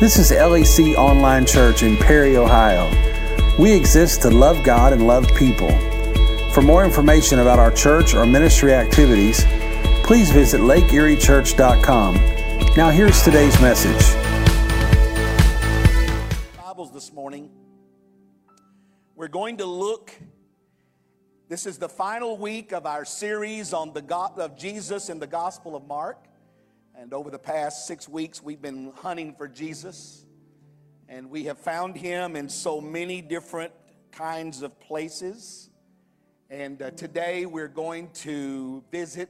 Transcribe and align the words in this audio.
This 0.00 0.16
is 0.16 0.30
LEC 0.30 0.94
Online 0.94 1.44
Church 1.44 1.82
in 1.82 1.96
Perry, 1.96 2.36
Ohio. 2.36 2.88
We 3.58 3.72
exist 3.72 4.22
to 4.22 4.30
love 4.30 4.62
God 4.62 4.92
and 4.92 5.08
love 5.08 5.26
people. 5.34 5.70
For 6.52 6.62
more 6.62 6.84
information 6.84 7.40
about 7.40 7.58
our 7.58 7.72
church 7.72 8.14
or 8.14 8.24
ministry 8.24 8.72
activities, 8.74 9.44
please 10.04 10.30
visit 10.30 10.60
lakeeriechurch.com. 10.60 12.14
Now, 12.76 12.90
here's 12.90 13.20
today's 13.22 13.60
message. 13.60 14.14
Bibles 16.56 16.92
this 16.92 17.12
morning. 17.12 17.50
We're 19.16 19.26
going 19.26 19.56
to 19.56 19.66
look. 19.66 20.14
This 21.48 21.66
is 21.66 21.76
the 21.76 21.88
final 21.88 22.36
week 22.36 22.72
of 22.72 22.86
our 22.86 23.04
series 23.04 23.72
on 23.72 23.92
the 23.92 24.02
God 24.02 24.38
of 24.38 24.56
Jesus 24.56 25.08
in 25.08 25.18
the 25.18 25.26
Gospel 25.26 25.74
of 25.74 25.88
Mark. 25.88 26.27
And 27.00 27.14
over 27.14 27.30
the 27.30 27.38
past 27.38 27.86
six 27.86 28.08
weeks, 28.08 28.42
we've 28.42 28.60
been 28.60 28.92
hunting 28.96 29.32
for 29.32 29.46
Jesus. 29.46 30.26
And 31.08 31.30
we 31.30 31.44
have 31.44 31.56
found 31.56 31.96
him 31.96 32.34
in 32.34 32.48
so 32.48 32.80
many 32.80 33.22
different 33.22 33.72
kinds 34.10 34.62
of 34.62 34.80
places. 34.80 35.70
And 36.50 36.82
uh, 36.82 36.90
today 36.90 37.46
we're 37.46 37.68
going 37.68 38.10
to 38.14 38.82
visit 38.90 39.28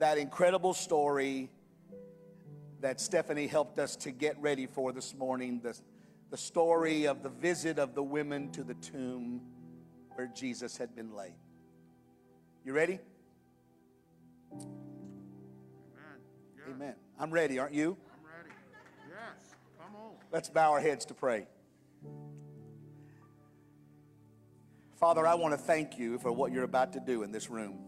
that 0.00 0.18
incredible 0.18 0.74
story 0.74 1.48
that 2.82 3.00
Stephanie 3.00 3.46
helped 3.46 3.78
us 3.78 3.96
to 3.96 4.10
get 4.10 4.36
ready 4.38 4.66
for 4.66 4.92
this 4.92 5.14
morning 5.14 5.60
the, 5.62 5.74
the 6.30 6.36
story 6.36 7.06
of 7.06 7.22
the 7.22 7.30
visit 7.30 7.78
of 7.78 7.94
the 7.94 8.02
women 8.02 8.50
to 8.50 8.62
the 8.62 8.74
tomb 8.74 9.40
where 10.14 10.30
Jesus 10.34 10.76
had 10.76 10.94
been 10.94 11.14
laid. 11.14 11.32
You 12.66 12.74
ready? 12.74 12.98
Amen. 16.74 16.94
I'm 17.18 17.30
ready, 17.30 17.58
aren't 17.58 17.74
you? 17.74 17.98
I'm 18.14 18.24
ready. 18.24 18.54
Yes. 19.10 19.54
Come 19.78 19.94
on. 19.94 20.12
Let's 20.30 20.48
bow 20.48 20.72
our 20.72 20.80
heads 20.80 21.04
to 21.06 21.14
pray. 21.14 21.46
Father, 24.98 25.26
I 25.26 25.34
want 25.34 25.52
to 25.52 25.58
thank 25.58 25.98
you 25.98 26.18
for 26.18 26.32
what 26.32 26.50
you're 26.50 26.64
about 26.64 26.94
to 26.94 27.00
do 27.00 27.24
in 27.24 27.30
this 27.30 27.50
room. 27.50 27.78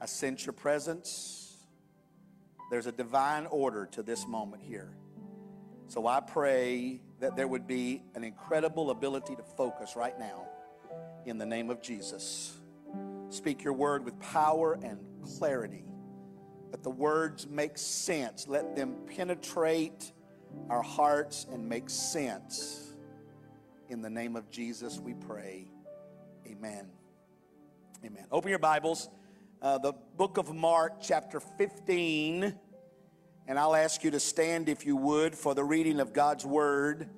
I 0.00 0.06
sense 0.06 0.46
your 0.46 0.54
presence. 0.54 1.58
There's 2.70 2.86
a 2.86 2.92
divine 2.92 3.44
order 3.46 3.84
to 3.92 4.02
this 4.02 4.26
moment 4.26 4.62
here. 4.62 4.94
So 5.88 6.06
I 6.06 6.20
pray 6.20 7.02
that 7.18 7.36
there 7.36 7.48
would 7.48 7.66
be 7.66 8.02
an 8.14 8.24
incredible 8.24 8.90
ability 8.90 9.36
to 9.36 9.42
focus 9.42 9.96
right 9.96 10.18
now 10.18 10.46
in 11.26 11.36
the 11.36 11.46
name 11.46 11.68
of 11.68 11.82
Jesus. 11.82 12.56
Speak 13.28 13.64
your 13.64 13.74
word 13.74 14.02
with 14.02 14.18
power 14.20 14.78
and 14.82 15.00
clarity. 15.38 15.89
Let 16.70 16.82
the 16.82 16.90
words 16.90 17.48
make 17.48 17.76
sense. 17.76 18.46
Let 18.46 18.76
them 18.76 18.96
penetrate 19.16 20.12
our 20.68 20.82
hearts 20.82 21.46
and 21.52 21.68
make 21.68 21.90
sense. 21.90 22.94
In 23.88 24.02
the 24.02 24.10
name 24.10 24.36
of 24.36 24.50
Jesus, 24.50 25.00
we 25.00 25.14
pray. 25.14 25.66
Amen. 26.46 26.86
Amen. 28.04 28.24
Open 28.30 28.50
your 28.50 28.60
Bibles. 28.60 29.08
Uh, 29.60 29.78
the 29.78 29.92
book 30.16 30.38
of 30.38 30.54
Mark, 30.54 31.02
chapter 31.02 31.40
15. 31.40 32.54
And 33.48 33.58
I'll 33.58 33.74
ask 33.74 34.04
you 34.04 34.12
to 34.12 34.20
stand, 34.20 34.68
if 34.68 34.86
you 34.86 34.96
would, 34.96 35.34
for 35.34 35.54
the 35.54 35.64
reading 35.64 35.98
of 35.98 36.12
God's 36.12 36.46
word. 36.46 37.10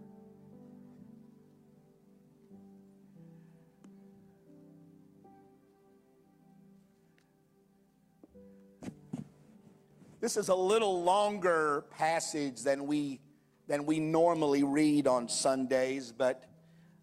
This 10.22 10.36
is 10.36 10.50
a 10.50 10.54
little 10.54 11.02
longer 11.02 11.84
passage 11.90 12.62
than 12.62 12.86
we, 12.86 13.18
than 13.66 13.86
we 13.86 13.98
normally 13.98 14.62
read 14.62 15.08
on 15.08 15.28
Sundays, 15.28 16.12
but 16.16 16.44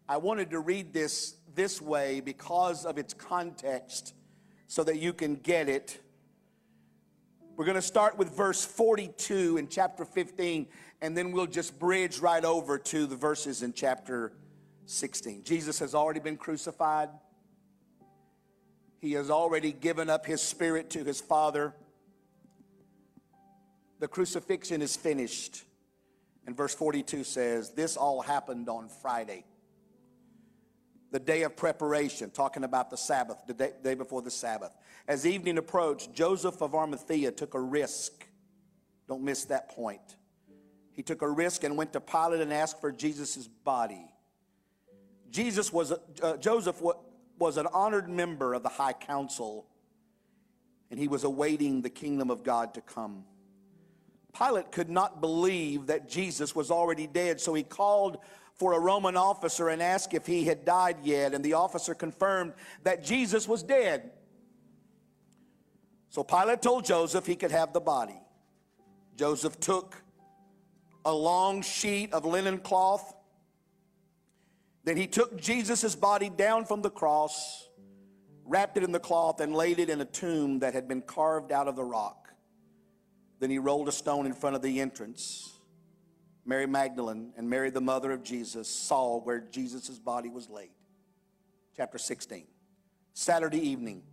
I 0.08 0.16
wanted 0.16 0.52
to 0.52 0.60
read 0.60 0.94
this 0.94 1.36
this 1.54 1.82
way 1.82 2.22
because 2.22 2.86
of 2.86 2.98
its 2.98 3.14
context 3.14 4.14
so 4.68 4.86
that 4.86 5.00
you 5.00 5.12
can 5.12 5.36
get 5.36 5.68
it. 5.68 6.00
We're 7.58 7.66
going 7.66 7.76
to 7.76 7.82
start 7.82 8.18
with 8.18 8.34
verse 8.38 8.64
42 8.64 9.58
in 9.58 9.68
chapter 9.68 10.06
15, 10.06 10.68
and 11.02 11.18
then 11.18 11.34
we'll 11.34 11.46
just 11.46 11.78
bridge 11.78 12.20
right 12.20 12.46
over 12.46 12.78
to 12.78 13.06
the 13.06 13.18
verses 13.18 13.64
in 13.64 13.74
chapter 13.74 14.32
16. 14.86 15.44
Jesus 15.44 15.78
has 15.80 15.94
already 15.94 16.22
been 16.22 16.38
crucified, 16.38 17.10
he 19.02 19.12
has 19.12 19.30
already 19.30 19.74
given 19.74 20.10
up 20.10 20.26
his 20.26 20.42
spirit 20.42 20.90
to 20.92 21.04
his 21.04 21.20
Father. 21.20 21.74
The 24.00 24.08
crucifixion 24.08 24.82
is 24.82 24.96
finished. 24.96 25.64
And 26.46 26.56
verse 26.56 26.74
42 26.74 27.24
says, 27.24 27.72
This 27.72 27.98
all 27.98 28.22
happened 28.22 28.70
on 28.70 28.90
Friday, 28.90 29.46
the 31.12 31.20
day 31.20 31.44
of 31.44 31.56
preparation, 31.56 32.32
talking 32.32 32.64
about 32.64 32.90
the 32.90 32.98
Sabbath, 32.98 33.38
the 33.46 33.54
day, 33.54 33.72
day 33.84 33.94
before 33.94 34.22
the 34.22 34.32
Sabbath. 34.32 34.72
As 35.08 35.26
evening 35.26 35.58
approached, 35.58 36.14
Joseph 36.14 36.62
of 36.62 36.74
Arimathea 36.74 37.32
took 37.32 37.54
a 37.54 37.60
risk. 37.60 38.26
Don't 39.08 39.24
miss 39.24 39.46
that 39.46 39.70
point. 39.70 40.16
He 40.94 41.04
took 41.04 41.22
a 41.22 41.30
risk 41.30 41.64
and 41.64 41.78
went 41.78 41.94
to 41.94 42.00
Pilate 42.00 42.42
and 42.42 42.54
asked 42.54 42.82
for 42.82 42.92
Jesus' 42.92 43.48
body. 43.48 44.06
Jesus 45.30 45.72
was, 45.72 45.94
uh, 46.22 46.38
Joseph 46.38 46.82
was 47.38 47.58
an 47.58 47.68
honored 47.72 48.10
member 48.10 48.54
of 48.54 48.64
the 48.64 48.70
high 48.70 48.94
council, 48.94 49.68
and 50.90 51.00
he 51.00 51.08
was 51.08 51.24
awaiting 51.24 51.82
the 51.82 51.90
kingdom 51.90 52.32
of 52.32 52.44
God 52.44 52.74
to 52.74 52.82
come. 52.82 53.24
Pilate 54.40 54.72
could 54.72 54.90
not 54.90 55.20
believe 55.20 55.88
that 55.88 56.08
Jesus 56.08 56.56
was 56.56 56.72
already 56.72 57.08
dead, 57.08 57.42
so 57.42 57.54
he 57.54 57.64
called 57.64 58.20
for 58.54 58.74
a 58.74 58.80
Roman 58.80 59.18
officer 59.18 59.70
and 59.70 59.82
asked 59.82 60.14
if 60.14 60.26
he 60.26 60.46
had 60.46 60.64
died 60.64 60.98
yet, 61.04 61.34
and 61.34 61.44
the 61.44 61.54
officer 61.54 61.94
confirmed 61.94 62.54
that 62.84 63.04
Jesus 63.04 63.48
was 63.48 63.64
dead. 63.64 64.12
So 66.10 66.24
Pilate 66.24 66.62
told 66.62 66.86
Joseph 66.86 67.26
he 67.26 67.36
could 67.36 67.52
have 67.52 67.74
the 67.74 67.82
body. 67.82 68.20
Joseph 69.16 69.60
took 69.60 70.02
a 71.04 71.14
long 71.14 71.62
sheet 71.62 72.14
of 72.14 72.26
linen 72.26 72.60
cloth. 72.60 73.14
Then 74.86 74.96
he 74.96 75.08
took 75.08 75.40
Jesus' 75.40 75.96
body 75.96 76.30
down 76.30 76.66
from 76.66 76.82
the 76.82 76.90
cross, 76.90 77.68
wrapped 78.46 78.78
it 78.78 78.84
in 78.84 78.92
the 78.92 79.00
cloth, 79.00 79.42
and 79.42 79.54
laid 79.54 79.80
it 79.80 79.90
in 79.90 80.00
a 80.00 80.06
tomb 80.06 80.60
that 80.60 80.74
had 80.74 80.88
been 80.88 81.02
carved 81.02 81.52
out 81.52 81.68
of 81.68 81.76
the 81.76 81.84
rock. 81.84 82.29
Then 83.40 83.50
he 83.50 83.58
rolled 83.58 83.88
a 83.88 83.92
stone 83.92 84.26
in 84.26 84.34
front 84.34 84.56
of 84.56 84.62
the 84.62 84.80
entrance. 84.80 85.54
Mary 86.46 86.66
Magdalene 86.66 87.34
and 87.38 87.50
Mary, 87.50 87.70
the 87.70 87.82
mother 87.82 88.12
of 88.12 88.24
Jesus, 88.24 88.68
saw 88.68 89.20
where 89.20 89.40
Jesus' 89.40 90.00
body 90.00 90.30
was 90.30 90.50
laid. 90.50 90.72
Chapter 91.76 91.98
16. 91.98 92.46
Saturday 93.14 93.60
evening, 93.60 94.04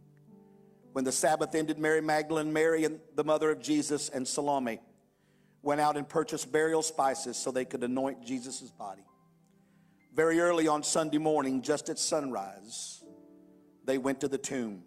when 0.92 1.04
the 1.04 1.12
Sabbath 1.12 1.54
ended, 1.54 1.78
Mary 1.78 2.00
Magdalene, 2.00 2.53
Mary, 2.53 2.84
and 2.84 3.00
the 3.14 3.25
mother 3.25 3.50
of 3.50 3.60
Jesus, 3.60 4.09
and 4.09 4.26
Salome 4.26 4.81
went 5.62 5.81
out 5.81 5.97
and 5.97 6.08
purchased 6.08 6.50
burial 6.53 6.82
spices 6.82 7.37
so 7.37 7.50
they 7.50 7.64
could 7.64 7.82
anoint 7.82 8.25
Jesus' 8.25 8.70
body. 8.70 9.03
Very 10.14 10.41
early 10.41 10.69
on 10.69 10.82
Sunday 10.82 11.19
morning, 11.19 11.60
just 11.60 11.88
at 11.88 11.98
sunrise, 11.98 13.03
they 13.84 13.98
went 13.98 14.20
to 14.20 14.28
the 14.28 14.38
tomb. 14.38 14.84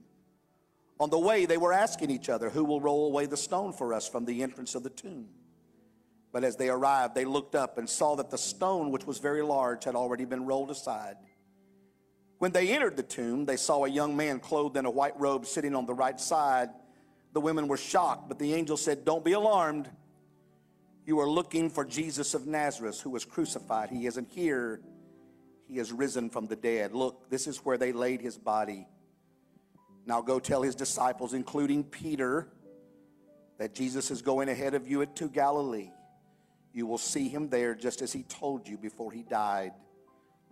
On 1.00 1.10
the 1.10 1.20
way, 1.20 1.46
they 1.46 1.58
were 1.58 1.72
asking 1.72 2.12
each 2.12 2.30
other, 2.30 2.50
Who 2.50 2.66
will 2.66 2.82
roll 2.82 3.08
away 3.08 3.26
the 3.26 3.38
stone 3.38 3.72
for 3.74 3.94
us 3.94 4.08
from 4.08 4.26
the 4.26 4.44
entrance 4.44 4.76
of 4.76 4.84
the 4.84 4.90
tomb? 4.90 5.30
But 6.32 6.44
as 6.44 6.58
they 6.58 6.70
arrived, 6.70 7.16
they 7.16 7.26
looked 7.26 7.56
up 7.56 7.78
and 7.78 7.90
saw 7.90 8.16
that 8.16 8.30
the 8.30 8.38
stone, 8.38 8.92
which 8.92 9.08
was 9.08 9.18
very 9.18 9.42
large, 9.42 9.86
had 9.86 9.96
already 9.96 10.26
been 10.26 10.46
rolled 10.46 10.70
aside. 10.70 11.16
When 12.38 12.52
they 12.52 12.70
entered 12.70 12.96
the 12.96 13.04
tomb, 13.04 13.46
they 13.46 13.58
saw 13.58 13.86
a 13.86 13.90
young 13.90 14.16
man 14.16 14.40
clothed 14.40 14.78
in 14.78 14.86
a 14.86 14.92
white 14.92 15.20
robe 15.20 15.46
sitting 15.46 15.76
on 15.76 15.86
the 15.86 15.94
right 15.94 16.20
side. 16.20 16.70
The 17.34 17.42
women 17.42 17.68
were 17.68 17.78
shocked, 17.78 18.28
but 18.28 18.40
the 18.40 18.54
angel 18.54 18.78
said, 18.78 19.06
Don't 19.06 19.26
be 19.26 19.34
alarmed. 19.34 19.90
You 21.06 21.20
are 21.20 21.30
looking 21.30 21.70
for 21.70 21.84
Jesus 21.84 22.34
of 22.34 22.46
Nazareth, 22.46 23.02
who 23.02 23.10
was 23.10 23.26
crucified. 23.26 23.90
He 23.90 24.06
isn't 24.06 24.30
here, 24.30 24.82
he 25.68 25.78
has 25.78 25.92
risen 25.92 26.30
from 26.30 26.48
the 26.48 26.56
dead. 26.56 26.94
Look, 26.94 27.30
this 27.30 27.48
is 27.48 27.58
where 27.66 27.78
they 27.78 27.92
laid 27.92 28.22
his 28.22 28.38
body. 28.38 28.88
Now 30.06 30.22
go 30.22 30.40
tell 30.40 30.62
his 30.62 30.76
disciples, 30.76 31.34
including 31.34 31.84
Peter, 31.84 32.48
that 33.58 33.74
Jesus 33.74 34.10
is 34.12 34.22
going 34.22 34.50
ahead 34.50 34.74
of 34.74 34.88
you 34.88 35.06
to 35.06 35.30
Galilee. 35.30 35.92
You 36.74 36.88
will 36.88 36.98
see 36.98 37.28
him 37.28 37.50
there 37.50 37.76
just 37.76 38.02
as 38.02 38.14
he 38.14 38.24
told 38.24 38.68
you 38.68 38.78
before 38.78 39.12
he 39.12 39.24
died. 39.24 39.74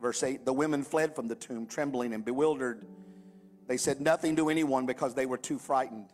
Verse 0.01 0.21
8 0.23 0.45
The 0.45 0.53
women 0.53 0.83
fled 0.83 1.15
from 1.15 1.27
the 1.27 1.35
tomb, 1.35 1.67
trembling 1.67 2.13
and 2.13 2.23
bewildered. 2.23 2.85
They 3.67 3.77
said 3.77 3.99
nothing 3.99 4.35
to 4.37 4.49
anyone 4.49 4.85
because 4.85 5.13
they 5.13 5.25
were 5.25 5.37
too 5.37 5.59
frightened. 5.59 6.07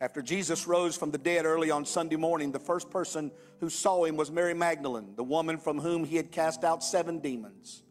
After 0.00 0.22
Jesus 0.22 0.66
rose 0.66 0.96
from 0.96 1.10
the 1.10 1.18
dead 1.18 1.44
early 1.44 1.70
on 1.70 1.84
Sunday 1.84 2.16
morning, 2.16 2.52
the 2.52 2.60
first 2.60 2.88
person 2.88 3.32
who 3.60 3.68
saw 3.68 4.04
him 4.04 4.16
was 4.16 4.30
Mary 4.30 4.54
Magdalene, 4.54 5.14
the 5.16 5.24
woman 5.24 5.58
from 5.58 5.80
whom 5.80 6.04
he 6.04 6.16
had 6.16 6.30
cast 6.30 6.62
out 6.62 6.84
seven 6.84 7.18
demons 7.18 7.82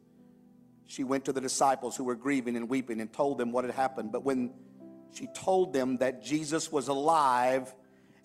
she 0.88 1.04
went 1.04 1.25
to 1.25 1.34
the 1.34 1.42
disciples 1.42 1.95
who 1.95 2.06
were 2.06 2.16
grieving 2.16 2.56
and 2.56 2.69
weeping 2.69 3.01
and 3.01 3.12
told 3.12 3.38
them 3.38 3.51
what 3.51 3.66
had 3.66 3.74
happened. 3.74 4.12
But 4.12 4.24
when 4.24 4.54
she 5.12 5.28
told 5.28 5.74
them 5.74 5.98
that 5.98 6.24
Jesus 6.24 6.72
was 6.72 6.88
alive 6.88 7.75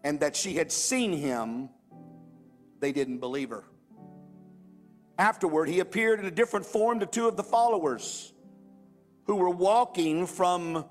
and 0.04 0.20
that 0.20 0.36
she 0.36 0.54
had 0.54 0.70
seen 0.70 1.12
him, 1.12 1.68
they 2.78 2.92
didn't 2.92 3.18
believe 3.18 3.50
her. 3.50 3.64
Afterward, 5.18 5.68
he 5.68 5.80
appeared 5.80 6.20
in 6.20 6.26
a 6.26 6.30
different 6.30 6.64
form 6.64 7.00
to 7.00 7.06
two 7.06 7.28
of 7.28 7.36
the 7.36 7.42
followers 7.42 8.32
who 9.24 9.36
were 9.36 9.50
walking 9.50 10.26
from 10.26 10.84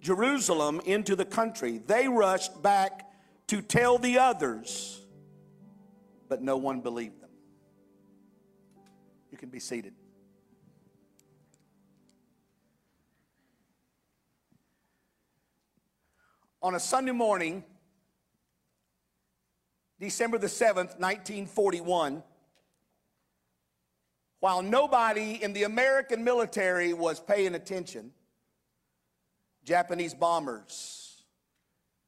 Jerusalem 0.00 0.80
into 0.84 1.16
the 1.16 1.24
country. 1.24 1.78
They 1.78 2.08
rushed 2.08 2.62
back 2.62 3.08
to 3.46 3.62
tell 3.62 3.98
the 3.98 4.18
others, 4.18 5.00
but 6.28 6.42
no 6.42 6.56
one 6.56 6.80
believed 6.80 7.20
them. 7.20 7.30
You 9.30 9.38
can 9.38 9.48
be 9.48 9.60
seated. 9.60 9.94
On 16.62 16.76
a 16.76 16.80
Sunday 16.80 17.10
morning, 17.10 17.64
December 19.98 20.38
the 20.38 20.46
7th, 20.46 20.98
1941, 21.00 22.22
while 24.38 24.62
nobody 24.62 25.42
in 25.42 25.52
the 25.54 25.64
American 25.64 26.22
military 26.22 26.92
was 26.92 27.18
paying 27.18 27.56
attention, 27.56 28.12
Japanese 29.64 30.14
bombers 30.14 31.24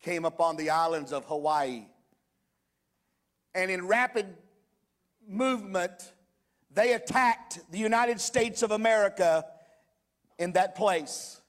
came 0.03 0.25
upon 0.25 0.57
the 0.57 0.71
islands 0.71 1.13
of 1.13 1.25
Hawaii. 1.25 1.87
And 3.57 3.73
in 3.73 3.89
rapid 3.89 4.37
movement, 5.27 6.13
they 6.73 6.93
attacked 6.93 7.59
the 7.73 7.79
United 7.79 8.21
States 8.21 8.63
of 8.63 8.71
America 8.71 9.47
in 10.39 10.53
that 10.53 10.77
place. 10.77 11.41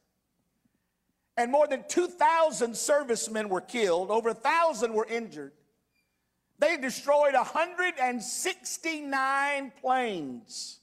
And 1.38 1.52
more 1.52 1.68
than 1.68 1.84
2,000 1.88 2.76
servicemen 2.78 3.50
were 3.50 3.62
killed, 3.62 4.10
over 4.10 4.30
1,000 4.30 4.94
were 4.94 5.06
injured. 5.06 5.52
They 6.60 6.78
destroyed 6.78 7.34
169 7.34 9.74
planes 9.82 10.80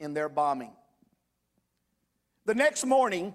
in 0.00 0.14
their 0.14 0.30
bombing. 0.30 0.72
The 2.46 2.54
next 2.54 2.86
morning, 2.86 3.34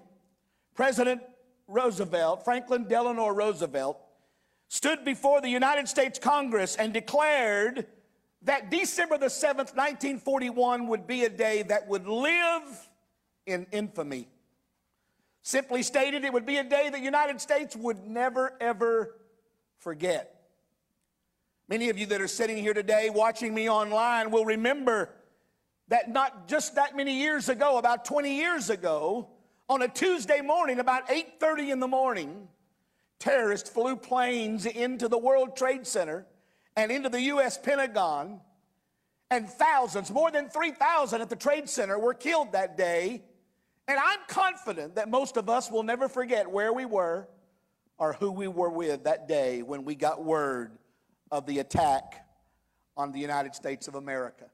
President 0.74 1.22
Roosevelt, 1.68 2.44
Franklin 2.44 2.88
Delano 2.88 3.28
Roosevelt, 3.28 4.00
stood 4.68 5.04
before 5.04 5.40
the 5.40 5.48
United 5.48 5.88
States 5.88 6.18
Congress 6.18 6.76
and 6.76 6.92
declared 6.92 7.86
that 8.42 8.70
December 8.70 9.18
the 9.18 9.26
7th, 9.26 9.76
1941 9.76 10.86
would 10.88 11.06
be 11.06 11.24
a 11.24 11.28
day 11.28 11.62
that 11.62 11.88
would 11.88 12.06
live 12.06 12.88
in 13.46 13.66
infamy. 13.72 14.28
Simply 15.42 15.82
stated, 15.82 16.24
it 16.24 16.32
would 16.32 16.46
be 16.46 16.58
a 16.58 16.64
day 16.64 16.90
the 16.90 17.00
United 17.00 17.40
States 17.40 17.74
would 17.74 18.06
never, 18.06 18.56
ever 18.60 19.14
forget. 19.78 20.34
Many 21.68 21.90
of 21.90 21.98
you 21.98 22.06
that 22.06 22.20
are 22.20 22.28
sitting 22.28 22.56
here 22.56 22.74
today 22.74 23.10
watching 23.10 23.54
me 23.54 23.68
online 23.68 24.30
will 24.30 24.44
remember 24.44 25.10
that 25.88 26.10
not 26.10 26.48
just 26.48 26.74
that 26.74 26.96
many 26.96 27.18
years 27.18 27.48
ago, 27.48 27.78
about 27.78 28.04
20 28.04 28.36
years 28.36 28.70
ago, 28.70 29.28
on 29.68 29.82
a 29.82 29.88
Tuesday 29.88 30.40
morning, 30.40 30.80
about 30.80 31.08
8:30 31.08 31.70
in 31.70 31.80
the 31.80 31.88
morning, 31.88 32.48
terrorists 33.18 33.68
flew 33.68 33.96
planes 33.96 34.64
into 34.64 35.08
the 35.08 35.18
World 35.18 35.56
Trade 35.56 35.86
Center 35.86 36.26
and 36.76 36.90
into 36.90 37.08
the 37.08 37.20
US 37.22 37.58
Pentagon, 37.58 38.40
and 39.30 39.48
thousands, 39.48 40.10
more 40.10 40.30
than 40.30 40.48
3,000 40.48 41.20
at 41.20 41.28
the 41.28 41.36
Trade 41.36 41.68
Center 41.68 41.98
were 41.98 42.14
killed 42.14 42.52
that 42.52 42.76
day. 42.76 43.24
And 43.88 43.98
I'm 43.98 44.20
confident 44.28 44.96
that 44.96 45.08
most 45.08 45.38
of 45.38 45.48
us 45.48 45.70
will 45.70 45.82
never 45.82 46.08
forget 46.08 46.50
where 46.50 46.72
we 46.74 46.84
were 46.84 47.26
or 47.96 48.12
who 48.12 48.30
we 48.30 48.46
were 48.46 48.68
with 48.68 49.04
that 49.04 49.26
day 49.26 49.62
when 49.62 49.84
we 49.84 49.94
got 49.94 50.22
word 50.22 50.72
of 51.30 51.46
the 51.46 51.58
attack 51.58 52.26
on 52.96 53.12
the 53.12 53.18
United 53.18 53.54
States 53.54 53.88
of 53.88 53.94
America. 53.94 54.44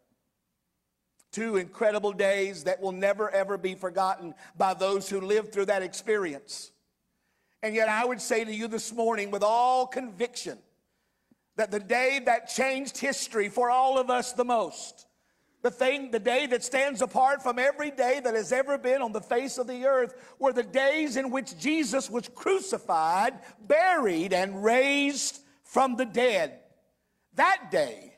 Two 1.33 1.57
incredible 1.57 2.13
days 2.13 2.65
that 2.65 2.81
will 2.81 2.93
never 2.93 3.29
ever 3.29 3.59
be 3.59 3.75
forgotten 3.75 4.35
by 4.57 4.73
those 4.73 5.09
who 5.09 5.21
lived 5.21 5.53
through 5.53 5.67
that 5.67 5.83
experience. 5.83 6.71
And 7.61 7.75
yet, 7.75 7.89
I 7.89 8.05
would 8.05 8.21
say 8.21 8.45
to 8.45 8.55
you 8.55 8.69
this 8.69 8.93
morning 8.93 9.33
with 9.33 9.43
all 9.43 9.87
conviction 9.87 10.59
that 11.57 11.73
the 11.73 11.81
day 11.81 12.21
that 12.27 12.49
changed 12.49 12.99
history 12.99 13.49
for 13.49 13.69
all 13.69 13.99
of 13.99 14.11
us 14.11 14.33
the 14.33 14.45
most, 14.45 15.07
the 15.65 15.71
thing, 15.71 16.11
the 16.11 16.19
day 16.19 16.47
that 16.47 16.63
stands 16.63 17.01
apart 17.01 17.43
from 17.43 17.59
every 17.59 17.91
day 17.91 18.21
that 18.23 18.35
has 18.35 18.53
ever 18.53 18.77
been 18.77 19.01
on 19.01 19.13
the 19.13 19.21
face 19.23 19.57
of 19.57 19.67
the 19.67 19.87
earth, 19.87 20.15
were 20.39 20.53
the 20.53 20.63
days 20.63 21.17
in 21.17 21.31
which 21.31 21.59
Jesus 21.59 22.11
was 22.11 22.29
crucified, 22.29 23.33
buried, 23.67 24.35
and 24.35 24.63
raised 24.63 25.41
from 25.63 25.97
the 25.97 26.05
dead. 26.05 26.61
That 27.37 27.71
day, 27.71 28.13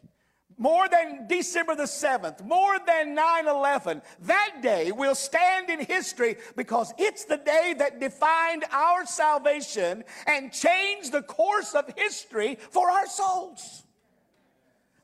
more 0.58 0.88
than 0.88 1.28
December 1.28 1.76
the 1.76 1.84
7th, 1.84 2.44
more 2.44 2.80
than 2.84 3.14
9 3.14 3.46
11, 3.46 4.02
that 4.22 4.54
day 4.60 4.90
will 4.90 5.14
stand 5.14 5.70
in 5.70 5.78
history 5.78 6.38
because 6.56 6.92
it's 6.98 7.26
the 7.26 7.36
day 7.36 7.76
that 7.78 8.00
defined 8.00 8.64
our 8.72 9.06
salvation 9.06 10.02
and 10.26 10.52
changed 10.52 11.12
the 11.12 11.22
course 11.22 11.76
of 11.76 11.94
history 11.96 12.58
for 12.70 12.90
our 12.90 13.06
souls. 13.06 13.84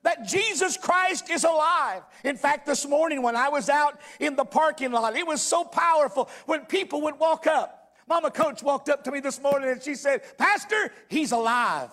That 0.03 0.27
Jesus 0.27 0.77
Christ 0.77 1.31
is 1.31 1.45
alive. 1.45 2.03
In 2.25 2.37
fact, 2.37 2.67
this 2.67 2.87
morning 2.87 3.23
when 3.23 3.37
I 3.37 3.49
was 3.49 3.69
out 3.69 4.01
in 4.19 4.35
the 4.35 4.45
parking 4.45 4.91
lot, 4.91 5.17
it 5.17 5.27
was 5.27 5.41
so 5.41 5.65
powerful 5.65 6.29
when 6.47 6.63
people 6.63 7.03
would 7.03 7.19
walk 7.19 7.47
up. 7.47 7.95
Mama 8.09 8.31
Coach 8.31 8.63
walked 8.63 8.89
up 8.89 9.05
to 9.05 9.13
me 9.13 9.21
this 9.21 9.41
morning 9.41 9.71
and 9.71 9.83
she 9.83 9.95
said, 9.95 10.23
Pastor, 10.37 10.93
he's 11.09 11.33
alive. 11.33 11.91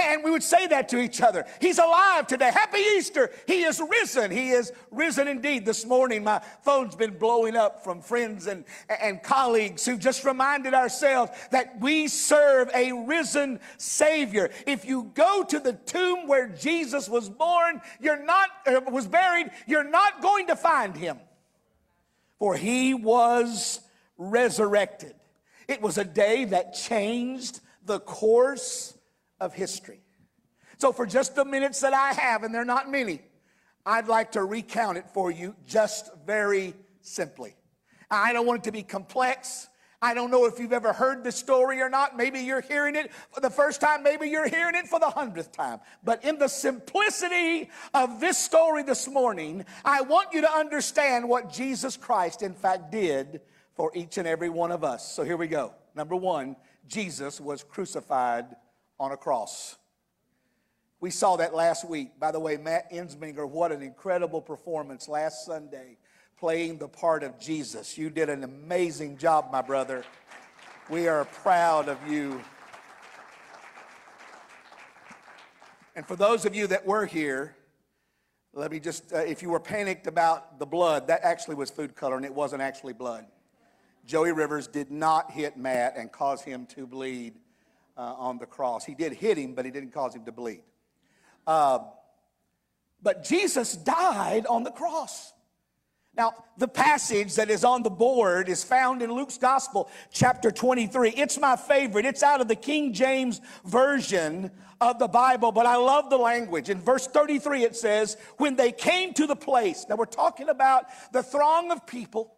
And 0.00 0.22
we 0.22 0.30
would 0.30 0.42
say 0.42 0.66
that 0.68 0.88
to 0.90 0.98
each 0.98 1.20
other. 1.20 1.44
He's 1.60 1.78
alive 1.78 2.26
today. 2.26 2.50
Happy 2.52 2.78
Easter. 2.78 3.30
He 3.46 3.62
is 3.62 3.80
risen. 3.80 4.30
He 4.30 4.50
is 4.50 4.72
risen 4.90 5.28
indeed. 5.28 5.64
This 5.64 5.84
morning, 5.84 6.24
my 6.24 6.40
phone's 6.62 6.94
been 6.94 7.18
blowing 7.18 7.56
up 7.56 7.82
from 7.84 8.00
friends 8.00 8.46
and, 8.46 8.64
and 9.00 9.22
colleagues 9.22 9.84
who 9.84 9.96
just 9.96 10.24
reminded 10.24 10.74
ourselves 10.74 11.32
that 11.50 11.80
we 11.80 12.08
serve 12.08 12.70
a 12.74 12.92
risen 12.92 13.60
Savior. 13.76 14.50
If 14.66 14.84
you 14.84 15.10
go 15.14 15.44
to 15.44 15.58
the 15.58 15.72
tomb 15.72 16.26
where 16.26 16.48
Jesus 16.48 17.08
was 17.08 17.28
born, 17.28 17.80
you're 18.00 18.22
not, 18.22 18.50
uh, 18.66 18.80
was 18.90 19.06
buried, 19.06 19.50
you're 19.66 19.88
not 19.88 20.22
going 20.22 20.48
to 20.48 20.56
find 20.56 20.96
him. 20.96 21.18
For 22.38 22.54
he 22.56 22.94
was 22.94 23.80
resurrected. 24.16 25.14
It 25.66 25.82
was 25.82 25.98
a 25.98 26.04
day 26.04 26.44
that 26.46 26.74
changed 26.74 27.60
the 27.84 28.00
course 28.00 28.97
of 29.40 29.54
history. 29.54 30.00
So, 30.78 30.92
for 30.92 31.06
just 31.06 31.34
the 31.34 31.44
minutes 31.44 31.80
that 31.80 31.92
I 31.92 32.12
have, 32.12 32.44
and 32.44 32.54
they're 32.54 32.64
not 32.64 32.90
many, 32.90 33.20
I'd 33.84 34.06
like 34.06 34.32
to 34.32 34.44
recount 34.44 34.98
it 34.98 35.08
for 35.12 35.30
you 35.30 35.56
just 35.66 36.10
very 36.26 36.74
simply. 37.00 37.56
I 38.10 38.32
don't 38.32 38.46
want 38.46 38.60
it 38.60 38.64
to 38.64 38.72
be 38.72 38.82
complex. 38.82 39.68
I 40.00 40.14
don't 40.14 40.30
know 40.30 40.44
if 40.44 40.60
you've 40.60 40.72
ever 40.72 40.92
heard 40.92 41.24
the 41.24 41.32
story 41.32 41.80
or 41.80 41.90
not. 41.90 42.16
Maybe 42.16 42.40
you're 42.40 42.60
hearing 42.60 42.94
it 42.94 43.10
for 43.32 43.40
the 43.40 43.50
first 43.50 43.80
time. 43.80 44.04
Maybe 44.04 44.28
you're 44.28 44.48
hearing 44.48 44.76
it 44.76 44.86
for 44.86 45.00
the 45.00 45.10
hundredth 45.10 45.50
time. 45.50 45.80
But 46.04 46.24
in 46.24 46.38
the 46.38 46.46
simplicity 46.46 47.68
of 47.94 48.20
this 48.20 48.38
story 48.38 48.84
this 48.84 49.08
morning, 49.08 49.64
I 49.84 50.02
want 50.02 50.32
you 50.32 50.42
to 50.42 50.52
understand 50.52 51.28
what 51.28 51.52
Jesus 51.52 51.96
Christ, 51.96 52.42
in 52.42 52.54
fact, 52.54 52.92
did 52.92 53.40
for 53.74 53.90
each 53.94 54.18
and 54.18 54.28
every 54.28 54.50
one 54.50 54.70
of 54.70 54.84
us. 54.84 55.12
So 55.12 55.24
here 55.24 55.36
we 55.36 55.48
go. 55.48 55.74
Number 55.96 56.14
one, 56.14 56.54
Jesus 56.86 57.40
was 57.40 57.64
crucified 57.64 58.54
on 59.00 59.12
a 59.12 59.16
cross. 59.16 59.76
We 61.00 61.10
saw 61.10 61.36
that 61.36 61.54
last 61.54 61.88
week. 61.88 62.18
By 62.18 62.32
the 62.32 62.40
way, 62.40 62.56
Matt 62.56 62.90
Ensminger, 62.90 63.48
what 63.48 63.70
an 63.70 63.82
incredible 63.82 64.40
performance 64.40 65.08
last 65.08 65.46
Sunday 65.46 65.96
playing 66.38 66.78
the 66.78 66.88
part 66.88 67.22
of 67.22 67.38
Jesus. 67.38 67.96
You 67.96 68.10
did 68.10 68.28
an 68.28 68.44
amazing 68.44 69.18
job, 69.18 69.50
my 69.52 69.62
brother. 69.62 70.04
We 70.90 71.06
are 71.08 71.24
proud 71.24 71.88
of 71.88 71.98
you. 72.08 72.40
And 75.94 76.06
for 76.06 76.16
those 76.16 76.44
of 76.44 76.54
you 76.54 76.66
that 76.68 76.86
were 76.86 77.06
here, 77.06 77.56
let 78.52 78.70
me 78.70 78.80
just, 78.80 79.12
uh, 79.12 79.18
if 79.18 79.42
you 79.42 79.50
were 79.50 79.60
panicked 79.60 80.06
about 80.06 80.58
the 80.58 80.66
blood, 80.66 81.08
that 81.08 81.22
actually 81.22 81.56
was 81.56 81.70
food 81.70 81.94
color 81.94 82.16
and 82.16 82.24
it 82.24 82.34
wasn't 82.34 82.62
actually 82.62 82.92
blood. 82.92 83.26
Joey 84.04 84.32
Rivers 84.32 84.66
did 84.66 84.90
not 84.90 85.30
hit 85.30 85.56
Matt 85.56 85.96
and 85.96 86.10
cause 86.10 86.40
him 86.42 86.66
to 86.66 86.86
bleed 86.86 87.34
uh, 87.98 88.14
on 88.16 88.38
the 88.38 88.46
cross. 88.46 88.84
He 88.84 88.94
did 88.94 89.12
hit 89.12 89.36
him, 89.36 89.54
but 89.54 89.64
he 89.64 89.70
didn't 89.70 89.92
cause 89.92 90.14
him 90.14 90.24
to 90.24 90.32
bleed. 90.32 90.62
Uh, 91.46 91.80
but 93.02 93.24
Jesus 93.24 93.76
died 93.76 94.46
on 94.46 94.62
the 94.62 94.70
cross. 94.70 95.32
Now, 96.16 96.32
the 96.56 96.66
passage 96.66 97.36
that 97.36 97.48
is 97.48 97.64
on 97.64 97.82
the 97.82 97.90
board 97.90 98.48
is 98.48 98.64
found 98.64 99.02
in 99.02 99.12
Luke's 99.12 99.38
Gospel, 99.38 99.88
chapter 100.10 100.50
23. 100.50 101.10
It's 101.10 101.38
my 101.38 101.54
favorite. 101.54 102.06
It's 102.06 102.22
out 102.22 102.40
of 102.40 102.48
the 102.48 102.56
King 102.56 102.92
James 102.92 103.40
Version 103.64 104.50
of 104.80 104.98
the 104.98 105.06
Bible, 105.06 105.52
but 105.52 105.66
I 105.66 105.76
love 105.76 106.10
the 106.10 106.16
language. 106.16 106.70
In 106.70 106.80
verse 106.80 107.06
33, 107.06 107.64
it 107.64 107.76
says, 107.76 108.16
When 108.36 108.56
they 108.56 108.72
came 108.72 109.12
to 109.14 109.26
the 109.26 109.36
place, 109.36 109.86
now 109.88 109.96
we're 109.96 110.06
talking 110.06 110.48
about 110.48 110.86
the 111.12 111.22
throng 111.22 111.70
of 111.70 111.86
people 111.86 112.34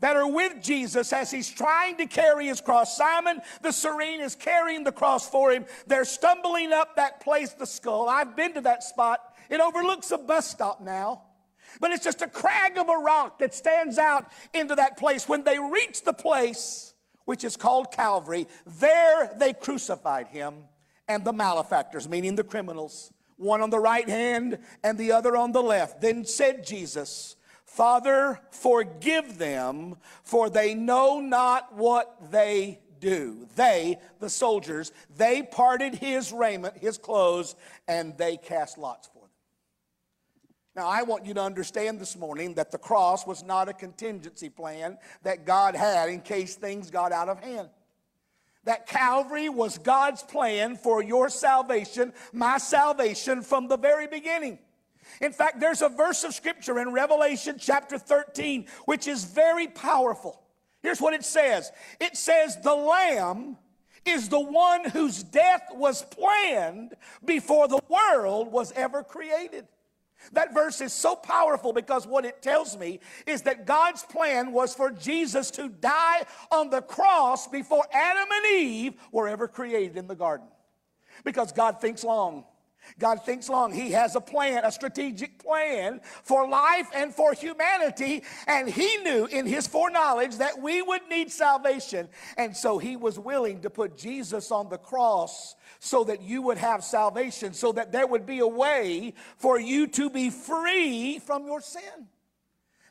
that 0.00 0.16
are 0.16 0.30
with 0.30 0.62
Jesus 0.62 1.12
as 1.12 1.30
he's 1.30 1.48
trying 1.48 1.96
to 1.96 2.06
carry 2.06 2.46
his 2.46 2.60
cross. 2.60 2.96
Simon 2.96 3.40
the 3.62 3.72
Cyrene 3.72 4.20
is 4.20 4.34
carrying 4.34 4.84
the 4.84 4.92
cross 4.92 5.28
for 5.28 5.52
him. 5.52 5.64
They're 5.86 6.04
stumbling 6.04 6.72
up 6.72 6.96
that 6.96 7.20
place, 7.20 7.52
the 7.52 7.66
skull. 7.66 8.08
I've 8.08 8.36
been 8.36 8.54
to 8.54 8.60
that 8.62 8.82
spot. 8.82 9.20
It 9.48 9.60
overlooks 9.60 10.10
a 10.10 10.18
bus 10.18 10.48
stop 10.50 10.80
now. 10.80 11.22
But 11.80 11.90
it's 11.90 12.04
just 12.04 12.22
a 12.22 12.28
crag 12.28 12.78
of 12.78 12.88
a 12.88 12.96
rock 12.96 13.38
that 13.38 13.54
stands 13.54 13.98
out 13.98 14.30
into 14.54 14.74
that 14.76 14.96
place. 14.96 15.28
When 15.28 15.44
they 15.44 15.58
reach 15.58 16.04
the 16.04 16.12
place, 16.12 16.94
which 17.24 17.44
is 17.44 17.56
called 17.56 17.92
Calvary, 17.92 18.46
there 18.66 19.32
they 19.36 19.52
crucified 19.52 20.28
him 20.28 20.54
and 21.08 21.24
the 21.24 21.32
malefactors, 21.32 22.08
meaning 22.08 22.34
the 22.34 22.44
criminals, 22.44 23.12
one 23.36 23.60
on 23.60 23.70
the 23.70 23.78
right 23.78 24.08
hand 24.08 24.58
and 24.82 24.98
the 24.98 25.12
other 25.12 25.36
on 25.36 25.52
the 25.52 25.62
left. 25.62 26.00
Then 26.00 26.24
said 26.24 26.64
Jesus, 26.64 27.35
Father, 27.66 28.40
forgive 28.50 29.38
them, 29.38 29.96
for 30.22 30.48
they 30.48 30.74
know 30.74 31.20
not 31.20 31.74
what 31.74 32.30
they 32.30 32.80
do. 33.00 33.48
They, 33.56 33.98
the 34.20 34.30
soldiers, 34.30 34.92
they 35.16 35.42
parted 35.42 35.96
his 35.96 36.32
raiment, 36.32 36.78
his 36.78 36.96
clothes, 36.96 37.56
and 37.86 38.16
they 38.16 38.36
cast 38.36 38.78
lots 38.78 39.08
for 39.08 39.20
them. 39.20 39.30
Now, 40.76 40.86
I 40.88 41.02
want 41.02 41.26
you 41.26 41.34
to 41.34 41.42
understand 41.42 41.98
this 42.00 42.16
morning 42.16 42.54
that 42.54 42.70
the 42.70 42.78
cross 42.78 43.26
was 43.26 43.42
not 43.42 43.68
a 43.68 43.72
contingency 43.72 44.48
plan 44.48 44.98
that 45.22 45.44
God 45.44 45.74
had 45.74 46.08
in 46.08 46.20
case 46.20 46.54
things 46.54 46.90
got 46.90 47.12
out 47.12 47.28
of 47.28 47.40
hand. 47.40 47.68
That 48.64 48.86
Calvary 48.86 49.48
was 49.48 49.78
God's 49.78 50.22
plan 50.22 50.76
for 50.76 51.02
your 51.02 51.28
salvation, 51.30 52.12
my 52.32 52.58
salvation 52.58 53.42
from 53.42 53.68
the 53.68 53.78
very 53.78 54.06
beginning. 54.06 54.58
In 55.20 55.32
fact, 55.32 55.60
there's 55.60 55.82
a 55.82 55.88
verse 55.88 56.24
of 56.24 56.34
scripture 56.34 56.78
in 56.78 56.92
Revelation 56.92 57.56
chapter 57.58 57.98
13 57.98 58.66
which 58.84 59.06
is 59.06 59.24
very 59.24 59.66
powerful. 59.66 60.42
Here's 60.82 61.00
what 61.00 61.14
it 61.14 61.24
says 61.24 61.72
it 62.00 62.16
says, 62.16 62.60
The 62.62 62.74
Lamb 62.74 63.56
is 64.04 64.28
the 64.28 64.40
one 64.40 64.88
whose 64.90 65.22
death 65.22 65.68
was 65.74 66.02
planned 66.02 66.94
before 67.24 67.68
the 67.68 67.80
world 67.88 68.52
was 68.52 68.72
ever 68.72 69.02
created. 69.02 69.66
That 70.32 70.54
verse 70.54 70.80
is 70.80 70.92
so 70.92 71.14
powerful 71.14 71.72
because 71.72 72.06
what 72.06 72.24
it 72.24 72.42
tells 72.42 72.76
me 72.76 73.00
is 73.26 73.42
that 73.42 73.66
God's 73.66 74.02
plan 74.02 74.52
was 74.52 74.74
for 74.74 74.90
Jesus 74.90 75.50
to 75.52 75.68
die 75.68 76.24
on 76.50 76.70
the 76.70 76.82
cross 76.82 77.46
before 77.46 77.84
Adam 77.92 78.28
and 78.32 78.60
Eve 78.60 78.94
were 79.12 79.28
ever 79.28 79.46
created 79.46 79.96
in 79.96 80.06
the 80.06 80.14
garden. 80.14 80.46
Because 81.24 81.52
God 81.52 81.80
thinks 81.80 82.02
long. 82.02 82.44
God 82.98 83.24
thinks 83.24 83.48
long. 83.48 83.72
He 83.72 83.90
has 83.92 84.16
a 84.16 84.20
plan, 84.20 84.64
a 84.64 84.72
strategic 84.72 85.38
plan 85.38 86.00
for 86.22 86.48
life 86.48 86.88
and 86.94 87.14
for 87.14 87.32
humanity. 87.32 88.22
And 88.46 88.68
He 88.68 88.96
knew 88.98 89.26
in 89.26 89.46
His 89.46 89.66
foreknowledge 89.66 90.36
that 90.38 90.60
we 90.60 90.82
would 90.82 91.02
need 91.08 91.30
salvation. 91.30 92.08
And 92.36 92.56
so 92.56 92.78
He 92.78 92.96
was 92.96 93.18
willing 93.18 93.60
to 93.62 93.70
put 93.70 93.96
Jesus 93.96 94.50
on 94.50 94.68
the 94.68 94.78
cross 94.78 95.54
so 95.78 96.04
that 96.04 96.22
you 96.22 96.42
would 96.42 96.58
have 96.58 96.82
salvation, 96.82 97.52
so 97.52 97.72
that 97.72 97.92
there 97.92 98.06
would 98.06 98.26
be 98.26 98.40
a 98.40 98.46
way 98.46 99.14
for 99.36 99.58
you 99.60 99.86
to 99.88 100.10
be 100.10 100.30
free 100.30 101.18
from 101.18 101.46
your 101.46 101.60
sin. 101.60 102.08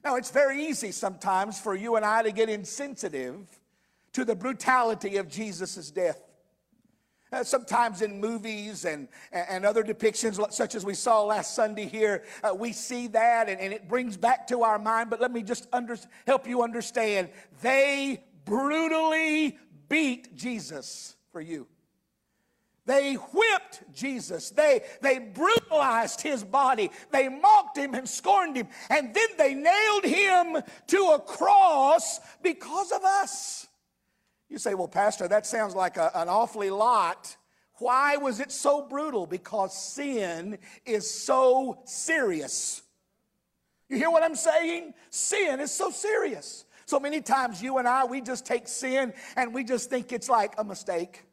Now, 0.03 0.17
it's 0.17 0.29
very 0.29 0.63
easy 0.63 0.91
sometimes 0.91 1.59
for 1.59 1.75
you 1.75 1.95
and 1.95 2.05
I 2.05 2.21
to 2.21 2.31
get 2.31 2.47
insensitive 2.47 3.47
to 4.13 4.23
the 4.23 4.35
brutality 4.35 5.17
of 5.17 5.27
Jesus' 5.27 5.89
death. 5.89 6.21
Uh, 7.35 7.43
sometimes 7.43 8.01
in 8.01 8.21
movies 8.21 8.85
and, 8.85 9.09
and 9.33 9.65
other 9.65 9.83
depictions, 9.83 10.39
such 10.53 10.73
as 10.73 10.85
we 10.85 10.93
saw 10.93 11.21
last 11.21 11.53
Sunday 11.53 11.85
here, 11.85 12.23
uh, 12.41 12.55
we 12.55 12.71
see 12.71 13.07
that 13.07 13.49
and, 13.49 13.59
and, 13.59 13.73
it 13.73 13.89
brings 13.89 14.15
back 14.15 14.47
to 14.47 14.63
our 14.63 14.79
mind. 14.79 15.09
But 15.09 15.19
let 15.19 15.33
me 15.33 15.43
just 15.43 15.67
under, 15.73 15.97
help 16.25 16.47
you 16.47 16.63
understand. 16.63 17.27
They 17.61 18.23
brutally 18.45 19.57
beat 19.89 20.33
Jesus 20.37 21.17
for 21.33 21.41
you. 21.41 21.67
They 22.85 23.15
whipped 23.15 23.83
Jesus. 23.93 24.51
They, 24.51 24.83
they 25.01 25.19
brutalized 25.19 26.21
his 26.21 26.41
body. 26.41 26.89
They 27.11 27.27
mocked 27.27 27.77
him 27.77 27.95
and 27.95 28.07
scorned 28.07 28.55
him. 28.55 28.69
And 28.89 29.13
then 29.13 29.27
they 29.37 29.55
nailed 29.55 30.05
him 30.05 30.63
to 30.87 30.97
a 31.15 31.19
cross 31.19 32.21
because 32.41 32.93
of 32.93 33.03
us. 33.03 33.67
You 34.49 34.57
say, 34.57 34.73
well, 34.73 34.87
Pastor, 34.87 35.27
that 35.27 35.45
sounds 35.45 35.75
like 35.75 35.97
a, 35.97 36.11
an 36.15 36.29
awfully 36.29 36.69
lot. 36.69 37.35
Why 37.79 38.17
was 38.17 38.39
it 38.39 38.51
so 38.51 38.87
brutal? 38.87 39.25
Because 39.25 39.77
sin 39.77 40.57
is 40.85 41.09
so 41.09 41.79
serious. 41.85 42.81
You 43.89 43.97
hear 43.97 44.09
what 44.09 44.23
I'm 44.23 44.35
saying? 44.35 44.93
Sin 45.09 45.59
is 45.59 45.71
so 45.71 45.91
serious. 45.91 46.65
So 46.85 46.99
many 46.99 47.21
times 47.21 47.61
you 47.61 47.77
and 47.79 47.87
I, 47.87 48.05
we 48.05 48.21
just 48.21 48.45
take 48.45 48.67
sin 48.67 49.13
and 49.35 49.53
we 49.53 49.63
just 49.63 49.89
think 49.89 50.11
it's 50.11 50.29
like 50.29 50.53
a 50.57 50.63
mistake 50.63 51.23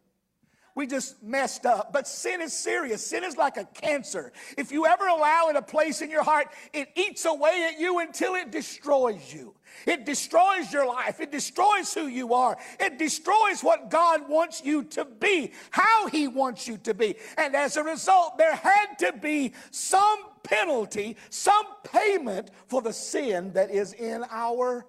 we 0.75 0.87
just 0.87 1.23
messed 1.23 1.67
up. 1.67 1.93
But 1.93 2.09
sin 2.09 2.41
is 2.41 2.53
serious. 2.53 3.05
Sin 3.05 3.25
is 3.25 3.37
like 3.37 3.57
a 3.57 3.65
cancer. 3.65 4.33
If 4.57 4.73
you 4.73 4.87
ever 4.87 5.07
allow 5.07 5.49
it 5.49 5.57
a 5.57 5.63
place 5.63 6.01
in 6.01 6.11
your 6.11 6.23
heart, 6.23 6.49
it 6.73 6.89
eats 6.97 7.25
away 7.25 7.69
at 7.71 7.79
you 7.79 7.99
until 7.99 8.35
it 8.35 8.51
destroys 8.51 9.33
you. 9.33 9.55
It 9.87 10.07
destroys 10.07 10.73
your 10.73 10.87
life. 10.87 11.21
It 11.21 11.31
destroys 11.31 11.93
who 11.93 12.07
you 12.07 12.35
are. 12.35 12.57
It 12.81 12.99
destroys 12.99 13.63
what 13.63 13.91
God 13.91 14.29
wants 14.29 14.63
you 14.65 14.85
to 14.85 15.05
be, 15.05 15.53
how 15.71 16.09
He 16.09 16.29
wants 16.29 16.67
you 16.67 16.79
to 16.79 16.95
be. 16.95 17.17
And 17.37 17.55
as 17.55 17.77
a 17.77 17.83
result, 17.83 18.39
there 18.39 18.57
had 18.57 18.97
to 19.01 19.13
be 19.13 19.53
some 19.71 20.19
penalty, 20.43 21.17
some 21.29 21.67
payment 21.85 22.51
for 22.67 22.81
the 22.81 22.93
sin 22.93 23.53
that 23.53 23.71
is 23.71 23.93
in 23.93 24.25
our 24.31 24.87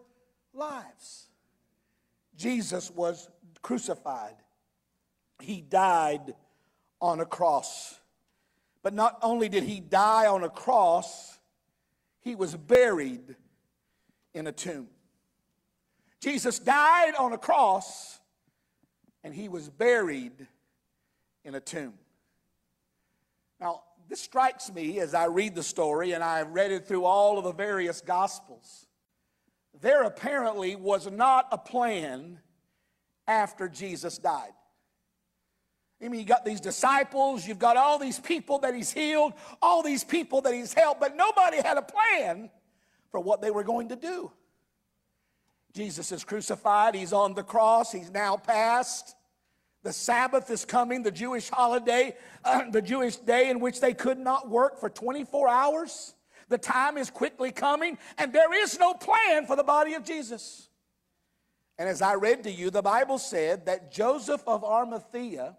lives. 0.53 1.27
Jesus 2.35 2.89
was 2.89 3.29
crucified 3.61 4.35
he 5.43 5.61
died 5.61 6.35
on 7.01 7.19
a 7.19 7.25
cross. 7.25 7.99
But 8.81 8.93
not 8.93 9.17
only 9.21 9.49
did 9.49 9.63
he 9.63 9.79
die 9.79 10.27
on 10.27 10.43
a 10.43 10.49
cross, 10.49 11.37
he 12.21 12.35
was 12.35 12.55
buried 12.55 13.35
in 14.33 14.47
a 14.47 14.51
tomb. 14.51 14.87
Jesus 16.19 16.59
died 16.59 17.15
on 17.15 17.33
a 17.33 17.37
cross 17.37 18.19
and 19.23 19.33
he 19.33 19.49
was 19.49 19.69
buried 19.69 20.47
in 21.43 21.55
a 21.55 21.59
tomb. 21.59 21.93
Now, 23.59 23.83
this 24.09 24.21
strikes 24.21 24.71
me 24.71 24.99
as 24.99 25.13
I 25.13 25.25
read 25.25 25.55
the 25.55 25.63
story 25.63 26.13
and 26.13 26.23
I've 26.23 26.51
read 26.51 26.71
it 26.71 26.87
through 26.87 27.05
all 27.05 27.37
of 27.37 27.43
the 27.43 27.53
various 27.53 28.01
gospels. 28.01 28.87
There 29.81 30.03
apparently 30.03 30.75
was 30.75 31.09
not 31.09 31.47
a 31.51 31.57
plan 31.57 32.39
after 33.27 33.67
Jesus 33.67 34.17
died. 34.17 34.53
I 36.03 36.09
mean, 36.09 36.19
you 36.19 36.25
got 36.25 36.43
these 36.43 36.59
disciples, 36.59 37.47
you've 37.47 37.59
got 37.59 37.77
all 37.77 37.97
these 37.97 38.19
people 38.19 38.59
that 38.59 38.75
he's 38.75 38.91
healed, 38.91 39.33
all 39.61 39.81
these 39.81 40.03
people 40.03 40.41
that 40.41 40.53
he's 40.53 40.73
helped, 40.73 40.99
but 40.99 41.15
nobody 41.15 41.57
had 41.57 41.77
a 41.77 41.81
plan 41.81 42.49
for 43.09 43.19
what 43.21 43.41
they 43.41 43.51
were 43.51 43.63
going 43.63 43.89
to 43.89 43.95
do. 43.95 44.31
Jesus 45.73 46.11
is 46.11 46.23
crucified, 46.23 46.93
he's 46.93 47.13
on 47.13 47.33
the 47.33 47.43
cross, 47.43 47.91
he's 47.91 48.11
now 48.11 48.35
passed. 48.35 49.15
The 49.83 49.93
Sabbath 49.93 50.49
is 50.49 50.65
coming, 50.65 51.03
the 51.03 51.11
Jewish 51.11 51.49
holiday, 51.49 52.15
uh, 52.43 52.63
the 52.71 52.81
Jewish 52.81 53.15
day 53.15 53.49
in 53.49 53.59
which 53.59 53.79
they 53.79 53.93
could 53.93 54.19
not 54.19 54.49
work 54.49 54.79
for 54.79 54.89
24 54.89 55.47
hours. 55.47 56.15
The 56.49 56.57
time 56.57 56.97
is 56.97 57.09
quickly 57.09 57.51
coming, 57.51 57.97
and 58.17 58.33
there 58.33 58.53
is 58.53 58.77
no 58.77 58.93
plan 58.93 59.45
for 59.45 59.55
the 59.55 59.63
body 59.63 59.93
of 59.93 60.03
Jesus. 60.03 60.67
And 61.77 61.87
as 61.87 62.01
I 62.01 62.15
read 62.15 62.43
to 62.43 62.51
you, 62.51 62.69
the 62.69 62.81
Bible 62.81 63.17
said 63.17 63.65
that 63.65 63.91
Joseph 63.91 64.43
of 64.45 64.63
Arimathea 64.63 65.55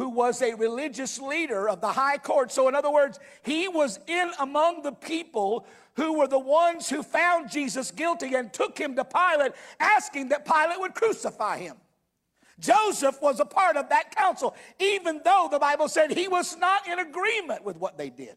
who 0.00 0.08
was 0.08 0.40
a 0.40 0.54
religious 0.54 1.20
leader 1.20 1.68
of 1.68 1.82
the 1.82 1.92
high 1.92 2.16
court. 2.16 2.50
So, 2.50 2.68
in 2.68 2.74
other 2.74 2.90
words, 2.90 3.20
he 3.42 3.68
was 3.68 4.00
in 4.06 4.30
among 4.38 4.80
the 4.80 4.92
people 4.92 5.66
who 5.92 6.18
were 6.18 6.26
the 6.26 6.38
ones 6.38 6.88
who 6.88 7.02
found 7.02 7.50
Jesus 7.50 7.90
guilty 7.90 8.34
and 8.34 8.50
took 8.50 8.78
him 8.78 8.96
to 8.96 9.04
Pilate, 9.04 9.52
asking 9.78 10.30
that 10.30 10.46
Pilate 10.46 10.80
would 10.80 10.94
crucify 10.94 11.58
him. 11.58 11.76
Joseph 12.58 13.20
was 13.20 13.40
a 13.40 13.44
part 13.44 13.76
of 13.76 13.90
that 13.90 14.16
council, 14.16 14.56
even 14.78 15.20
though 15.22 15.48
the 15.50 15.58
Bible 15.58 15.86
said 15.86 16.12
he 16.12 16.28
was 16.28 16.56
not 16.56 16.88
in 16.88 16.98
agreement 16.98 17.62
with 17.62 17.76
what 17.76 17.98
they 17.98 18.08
did. 18.08 18.36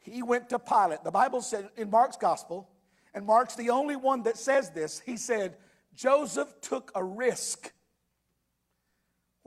He 0.00 0.22
went 0.22 0.50
to 0.50 0.58
Pilate. 0.58 1.02
The 1.02 1.10
Bible 1.10 1.40
said 1.40 1.70
in 1.78 1.88
Mark's 1.88 2.18
gospel, 2.18 2.68
and 3.14 3.24
Mark's 3.24 3.54
the 3.54 3.70
only 3.70 3.96
one 3.96 4.24
that 4.24 4.36
says 4.36 4.68
this, 4.68 5.00
he 5.00 5.16
said, 5.16 5.56
Joseph 5.94 6.60
took 6.60 6.92
a 6.94 7.02
risk 7.02 7.72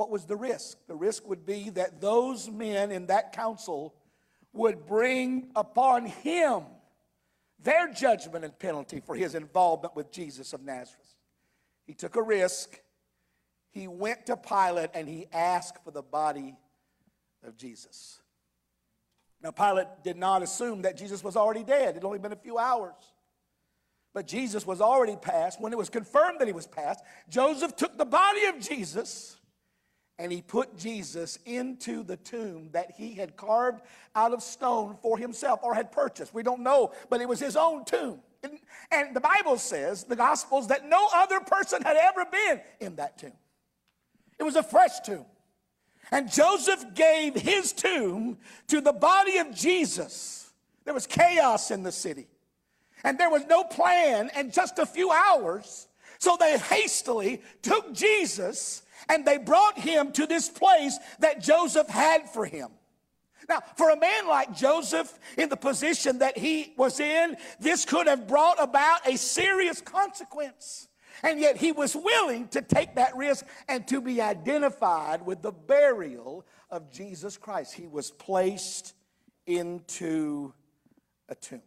what 0.02 0.10
was 0.10 0.26
the 0.26 0.36
risk? 0.36 0.80
The 0.88 0.96
risk 0.96 1.30
would 1.30 1.46
be 1.46 1.70
that 1.70 2.02
those 2.02 2.50
men 2.50 2.92
in 2.92 3.06
that 3.06 3.34
council 3.34 3.94
would 4.52 4.88
bring 4.88 5.52
upon 5.56 6.08
him 6.08 6.64
their 7.60 7.88
judgment 7.88 8.44
and 8.44 8.58
penalty 8.58 9.00
for 9.00 9.16
his 9.16 9.36
involvement 9.36 9.96
with 9.96 10.12
Jesus 10.12 10.54
of 10.54 10.64
Nazareth. 10.64 11.16
He 11.86 11.94
took 11.94 12.16
a 12.16 12.22
risk. 12.24 12.82
He 13.70 13.88
went 13.88 14.26
to 14.26 14.38
Pilate 14.38 14.90
and 14.96 15.08
he 15.08 15.28
asked 15.32 15.84
for 15.84 15.92
the 15.92 16.02
body 16.02 16.56
of 17.46 17.56
Jesus. 17.56 18.22
Now, 19.44 19.52
Pilate 19.52 19.86
did 20.04 20.18
not 20.18 20.42
assume 20.42 20.82
that 20.82 20.98
Jesus 20.98 21.24
was 21.24 21.36
already 21.36 21.64
dead. 21.64 21.90
It 21.90 21.96
had 21.98 22.06
only 22.06 22.18
been 22.18 22.34
a 22.34 22.36
few 22.36 22.58
hours. 22.58 22.96
But 24.16 24.26
Jesus 24.26 24.66
was 24.66 24.82
already 24.82 25.16
passed. 25.16 25.62
When 25.62 25.72
it 25.72 25.78
was 25.78 25.90
confirmed 25.92 26.40
that 26.40 26.48
he 26.48 26.54
was 26.54 26.66
passed, 26.66 27.04
Joseph 27.30 27.76
took 27.76 28.00
the 28.00 28.06
body 28.06 28.46
of 28.46 28.60
Jesus 28.60 29.38
and 30.22 30.32
he 30.32 30.44
put 30.44 30.78
Jesus 30.78 31.40
into 31.48 32.04
the 32.04 32.18
tomb 32.18 32.70
that 32.74 32.92
he 32.96 33.16
had 33.16 33.36
carved 33.36 33.82
out 34.16 34.34
of 34.34 34.44
stone 34.44 34.96
for 35.02 35.18
himself 35.18 35.62
or 35.64 35.74
had 35.74 35.92
purchased. 35.92 36.32
We 36.32 36.44
don't 36.44 36.62
know, 36.62 36.92
but 37.10 37.22
it 37.22 37.28
was 37.28 37.40
his 37.40 37.56
own 37.56 37.86
tomb. 37.86 38.20
And, 38.92 39.16
the 39.16 39.20
Bible 39.20 39.58
says, 39.58 40.04
the 40.04 40.16
Gospels, 40.16 40.68
that 40.68 40.88
no 40.88 41.08
other 41.12 41.40
person 41.40 41.82
had 41.82 41.98
ever 41.98 42.26
been 42.26 42.62
in 42.80 42.98
that 42.98 43.18
tomb. 43.18 43.34
It 44.38 44.44
was 44.44 44.56
a 44.56 44.64
fresh 44.64 45.00
tomb. 45.00 45.26
And 46.12 46.32
Joseph 46.32 46.94
gave 46.94 47.36
his 47.36 47.74
tomb 47.74 48.38
to 48.68 48.80
the 48.80 48.94
body 48.94 49.40
of 49.40 49.56
Jesus. 49.56 50.52
There 50.86 50.94
was 50.94 51.08
chaos 51.08 51.72
in 51.72 51.82
the 51.82 51.92
city 51.92 52.28
and 53.04 53.18
there 53.18 53.30
was 53.30 53.46
no 53.48 53.64
plan 53.64 54.30
and 54.36 54.54
just 54.54 54.78
a 54.78 54.86
few 54.86 55.12
hours. 55.12 55.88
So 56.20 56.38
they 56.40 56.60
hastily 56.60 57.42
took 57.64 57.94
Jesus 57.94 58.84
and 59.10 59.26
they 59.26 59.38
brought 59.38 59.78
him 59.78 60.12
to 60.14 60.26
this 60.26 60.50
place 60.50 60.98
that 61.20 61.42
Joseph 61.42 61.88
had 61.88 62.30
for 62.30 62.46
him. 62.46 62.70
Now, 63.50 63.60
for 63.76 63.90
a 63.90 63.98
man 63.98 64.28
like 64.28 64.56
Joseph, 64.56 65.18
in 65.38 65.50
the 65.50 65.58
position 65.58 66.20
that 66.20 66.38
he 66.38 66.74
was 66.78 67.00
in, 67.00 67.36
this 67.60 67.86
could 67.86 68.08
have 68.08 68.28
brought 68.28 68.62
about 68.62 69.08
a 69.08 69.18
serious 69.18 69.82
consequence. 69.82 70.88
And 71.24 71.40
yet 71.40 71.58
he 71.58 71.72
was 71.72 71.96
willing 71.96 72.48
to 72.50 72.62
take 72.62 72.96
that 72.96 73.16
risk 73.16 73.46
and 73.68 73.88
to 73.88 74.02
be 74.02 74.22
identified 74.22 75.26
with 75.26 75.42
the 75.42 75.52
burial 75.52 76.46
of 76.70 76.92
Jesus 76.92 77.38
Christ. 77.38 77.74
He 77.74 77.88
was 77.88 78.12
placed 78.12 78.94
into 79.46 80.54
a 81.30 81.36
tomb. 81.36 81.62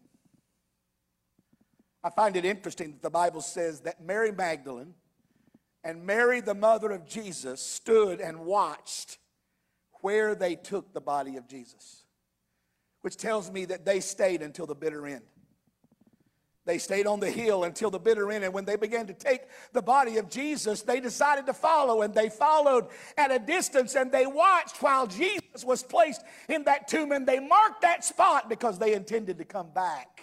I 2.03 2.11
find 2.11 2.37
it 2.37 2.45
interesting 2.45 2.93
that 2.93 3.03
the 3.03 3.11
Bible 3.11 3.41
says 3.41 3.81
that 3.81 4.03
Mary 4.03 4.33
Magdalene 4.33 4.95
and 5.85 6.05
Mary, 6.05 6.41
the 6.41 6.55
mother 6.55 6.91
of 6.91 7.07
Jesus, 7.07 7.61
stood 7.61 8.21
and 8.21 8.41
watched 8.41 9.19
where 10.01 10.35
they 10.35 10.57
took 10.57 10.93
the 10.95 11.01
body 11.01 11.37
of 11.37 11.47
Jesus, 11.47 12.05
which 13.03 13.17
tells 13.17 13.51
me 13.51 13.67
that 13.67 13.85
they 13.85 14.01
stayed 14.01 14.41
until 14.43 14.67
the 14.67 14.75
bitter 14.75 15.07
end. 15.07 15.23
They 16.67 16.79
stayed 16.79 17.07
on 17.07 17.21
the 17.21 17.31
hill 17.31 17.65
until 17.65 17.91
the 17.91 17.99
bitter 17.99 18.31
end. 18.33 18.43
And 18.43 18.55
when 18.55 18.65
they 18.65 18.77
began 18.77 19.07
to 19.09 19.13
take 19.13 19.43
the 19.75 19.83
body 19.83 20.17
of 20.17 20.31
Jesus, 20.31 20.81
they 20.81 20.99
decided 20.99 21.45
to 21.47 21.53
follow. 21.53 22.01
And 22.01 22.15
they 22.15 22.31
followed 22.31 22.87
at 23.19 23.31
a 23.31 23.39
distance 23.39 23.95
and 23.95 24.11
they 24.11 24.27
watched 24.27 24.81
while 24.83 25.07
Jesus 25.07 25.63
was 25.63 25.83
placed 25.83 26.23
in 26.49 26.65
that 26.65 26.89
tomb. 26.89 27.13
And 27.13 27.27
they 27.27 27.39
marked 27.39 27.83
that 27.83 28.03
spot 28.03 28.49
because 28.49 28.79
they 28.79 28.95
intended 28.95 29.37
to 29.39 29.45
come 29.45 29.69
back. 29.75 30.14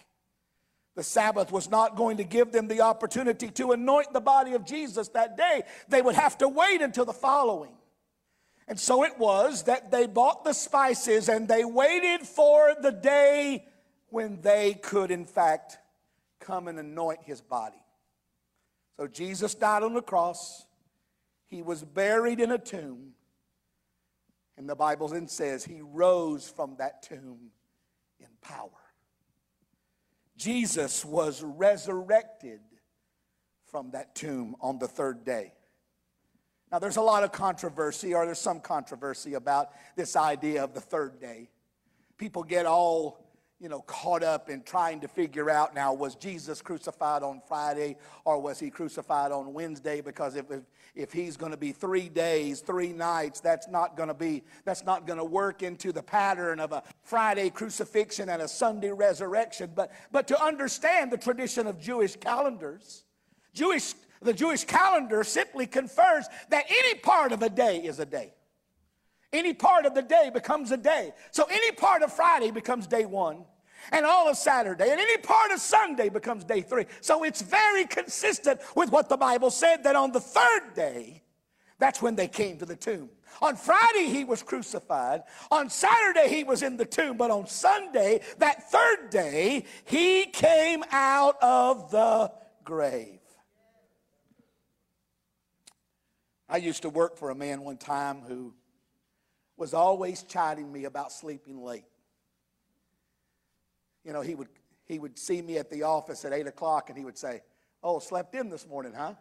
The 0.96 1.04
Sabbath 1.04 1.52
was 1.52 1.70
not 1.70 1.96
going 1.96 2.18
to 2.18 2.24
give 2.24 2.52
them 2.52 2.68
the 2.68 2.82
opportunity 2.82 3.50
to 3.52 3.72
anoint 3.72 4.12
the 4.12 4.20
body 4.20 4.54
of 4.54 4.66
Jesus 4.66 5.08
that 5.10 5.38
day. 5.38 5.64
They 5.88 6.02
would 6.02 6.16
have 6.16 6.38
to 6.40 6.48
wait 6.50 6.82
until 6.82 7.06
the 7.06 7.14
following. 7.14 7.72
And 8.68 8.80
so 8.80 9.04
it 9.04 9.18
was 9.18 9.64
that 9.64 9.92
they 9.92 10.06
bought 10.06 10.44
the 10.44 10.54
spices 10.54 11.30
and 11.30 11.48
they 11.48 11.64
waited 11.64 12.22
for 12.22 12.76
the 12.82 12.92
day 12.92 13.66
when 14.10 14.42
they 14.42 14.74
could, 14.74 15.12
in 15.12 15.26
fact, 15.26 15.78
come 16.40 16.68
and 16.68 16.78
anoint 16.78 17.20
his 17.24 17.40
body. 17.42 17.82
So 18.98 19.08
Jesus 19.08 19.56
died 19.56 19.84
on 19.84 19.94
the 19.94 20.02
cross. 20.02 20.66
He 21.48 21.62
was 21.62 21.84
buried 21.84 22.40
in 22.40 22.52
a 22.52 22.58
tomb. 22.58 23.14
And 24.58 24.70
the 24.70 24.76
Bible 24.76 25.08
then 25.08 25.28
says 25.28 25.64
he 25.64 25.82
rose 25.82 26.50
from 26.50 26.76
that 26.78 27.02
tomb 27.02 27.52
in 28.20 28.28
power. 28.42 28.70
Jesus 30.42 31.06
was 31.06 31.44
resurrected 31.44 32.62
from 33.68 33.92
that 33.92 34.16
tomb 34.16 34.56
on 34.60 34.80
the 34.80 34.88
third 34.88 35.24
day. 35.24 35.54
Now, 36.72 36.80
there's 36.80 36.98
a 36.98 37.02
lot 37.02 37.24
of 37.24 37.32
controversy, 37.32 38.16
or 38.16 38.26
there's 38.26 38.40
some 38.40 38.60
controversy 38.60 39.36
about 39.36 39.70
this 39.96 40.16
idea 40.16 40.64
of 40.64 40.74
the 40.74 40.82
third 40.82 41.20
day. 41.20 41.52
People 42.18 42.42
get 42.42 42.66
all 42.66 43.21
you 43.62 43.70
know, 43.70 43.82
caught 43.82 44.24
up 44.24 44.50
in 44.50 44.64
trying 44.64 45.00
to 45.00 45.08
figure 45.08 45.48
out 45.48 45.76
now 45.76 45.94
was 45.94 46.16
Jesus 46.16 46.64
crucified 46.64 47.22
on 47.22 47.44
Friday 47.48 47.96
or 48.26 48.40
was 48.42 48.60
he 48.60 48.72
crucified 48.72 49.32
on 49.32 49.54
Wednesday? 49.54 50.02
Because 50.02 50.36
if, 50.36 50.50
if, 50.50 50.64
if 50.96 51.14
he's 51.14 51.38
going 51.38 51.52
to 51.52 51.58
be 51.58 51.72
three 51.72 52.10
days, 52.10 52.62
three 52.62 52.92
nights, 52.92 53.40
that's 53.40 53.68
not 53.68 53.96
going 53.96 54.08
to 54.08 54.16
be, 54.16 54.42
that's 54.66 54.84
not 54.84 55.06
going 55.06 55.20
to 55.20 55.24
work 55.24 55.62
into 55.62 55.92
the 55.92 56.02
pattern 56.02 56.60
of 56.60 56.72
a 56.72 56.82
Friday 57.04 57.52
crucifixion 57.52 58.30
and 58.30 58.42
a 58.42 58.48
Sunday 58.48 58.90
resurrection. 58.90 59.70
But, 59.76 59.92
but 60.12 60.28
to 60.30 60.44
understand 60.44 61.12
the 61.12 61.18
tradition 61.18 61.68
of 61.68 61.80
Jewish 61.80 62.16
calendars, 62.16 63.04
Jewish, 63.54 63.94
the 64.24 64.34
Jewish 64.34 64.64
calendar 64.64 65.24
simply 65.24 65.68
confers 65.68 66.26
that 66.50 66.66
any 66.68 66.96
part 66.96 67.32
of 67.32 67.44
a 67.44 67.50
day 67.50 67.78
is 67.78 68.00
a 68.00 68.08
day. 68.08 68.34
Any 69.34 69.54
part 69.54 69.86
of 69.86 69.94
the 69.94 70.02
day 70.02 70.30
becomes 70.34 70.72
a 70.72 70.78
day. 70.78 71.14
So 71.32 71.46
any 71.50 71.72
part 71.72 72.02
of 72.02 72.12
Friday 72.12 72.52
becomes 72.52 72.88
day 72.88 73.06
one 73.06 73.46
and 73.92 74.06
all 74.06 74.30
of 74.30 74.38
Saturday, 74.38 74.92
and 74.92 75.00
any 75.00 75.18
part 75.18 75.52
of 75.52 75.60
Sunday 75.60 76.10
becomes 76.10 76.44
day 76.44 76.62
three. 76.62 76.86
So 77.02 77.24
it's 77.24 77.42
very 77.42 77.86
consistent 77.86 78.60
with 78.76 78.92
what 78.92 79.10
the 79.10 79.18
Bible 79.18 79.50
said 79.50 79.84
that 79.84 79.96
on 79.96 80.12
the 80.12 80.20
third 80.20 80.76
day, 80.76 81.24
that's 81.80 82.02
when 82.02 82.16
they 82.16 82.28
came 82.28 82.58
to 82.60 82.66
the 82.66 82.76
tomb. 82.76 83.10
On 83.42 83.56
Friday, 83.56 84.06
he 84.06 84.24
was 84.24 84.44
crucified. 84.44 85.24
On 85.50 85.68
Saturday, 85.70 86.28
he 86.28 86.44
was 86.44 86.62
in 86.62 86.78
the 86.78 86.86
tomb. 86.86 87.18
But 87.18 87.32
on 87.32 87.48
Sunday, 87.48 88.22
that 88.38 88.70
third 88.70 89.10
day, 89.10 89.66
he 89.86 90.28
came 90.28 90.84
out 90.92 91.42
of 91.42 91.90
the 91.90 92.32
grave. 92.64 93.20
I 96.48 96.58
used 96.58 96.84
to 96.84 96.90
work 96.90 97.18
for 97.18 97.32
a 97.32 97.36
man 97.36 97.64
one 97.64 97.78
time 97.78 98.22
who 98.28 98.54
was 99.62 99.74
always 99.74 100.24
chiding 100.24 100.72
me 100.72 100.86
about 100.86 101.12
sleeping 101.12 101.64
late 101.64 101.86
you 104.04 104.14
know, 104.14 104.22
he 104.22 104.36
would, 104.36 104.48
he 104.86 105.00
would 105.00 105.18
see 105.18 105.42
me 105.42 105.58
at 105.58 105.70
the 105.70 105.84
office 105.84 106.26
at 106.26 106.34
8 106.34 106.48
o'clock 106.48 106.90
and 106.90 106.98
he 106.98 107.06
would 107.06 107.18
say, 107.18 107.42
Oh, 107.84 108.00
slept 108.00 108.36
in 108.36 108.50
this 108.50 108.68
morning, 108.68 108.94
huh? 108.96 109.14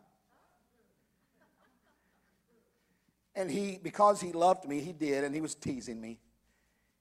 And 3.34 3.50
he, 3.50 3.78
because 3.82 4.20
he 4.20 4.32
loved 4.32 4.66
me, 4.66 4.80
he 4.80 4.92
did, 4.92 5.24
and 5.24 5.34
he 5.34 5.40
was 5.40 5.54
teasing 5.54 6.00
me. 6.00 6.18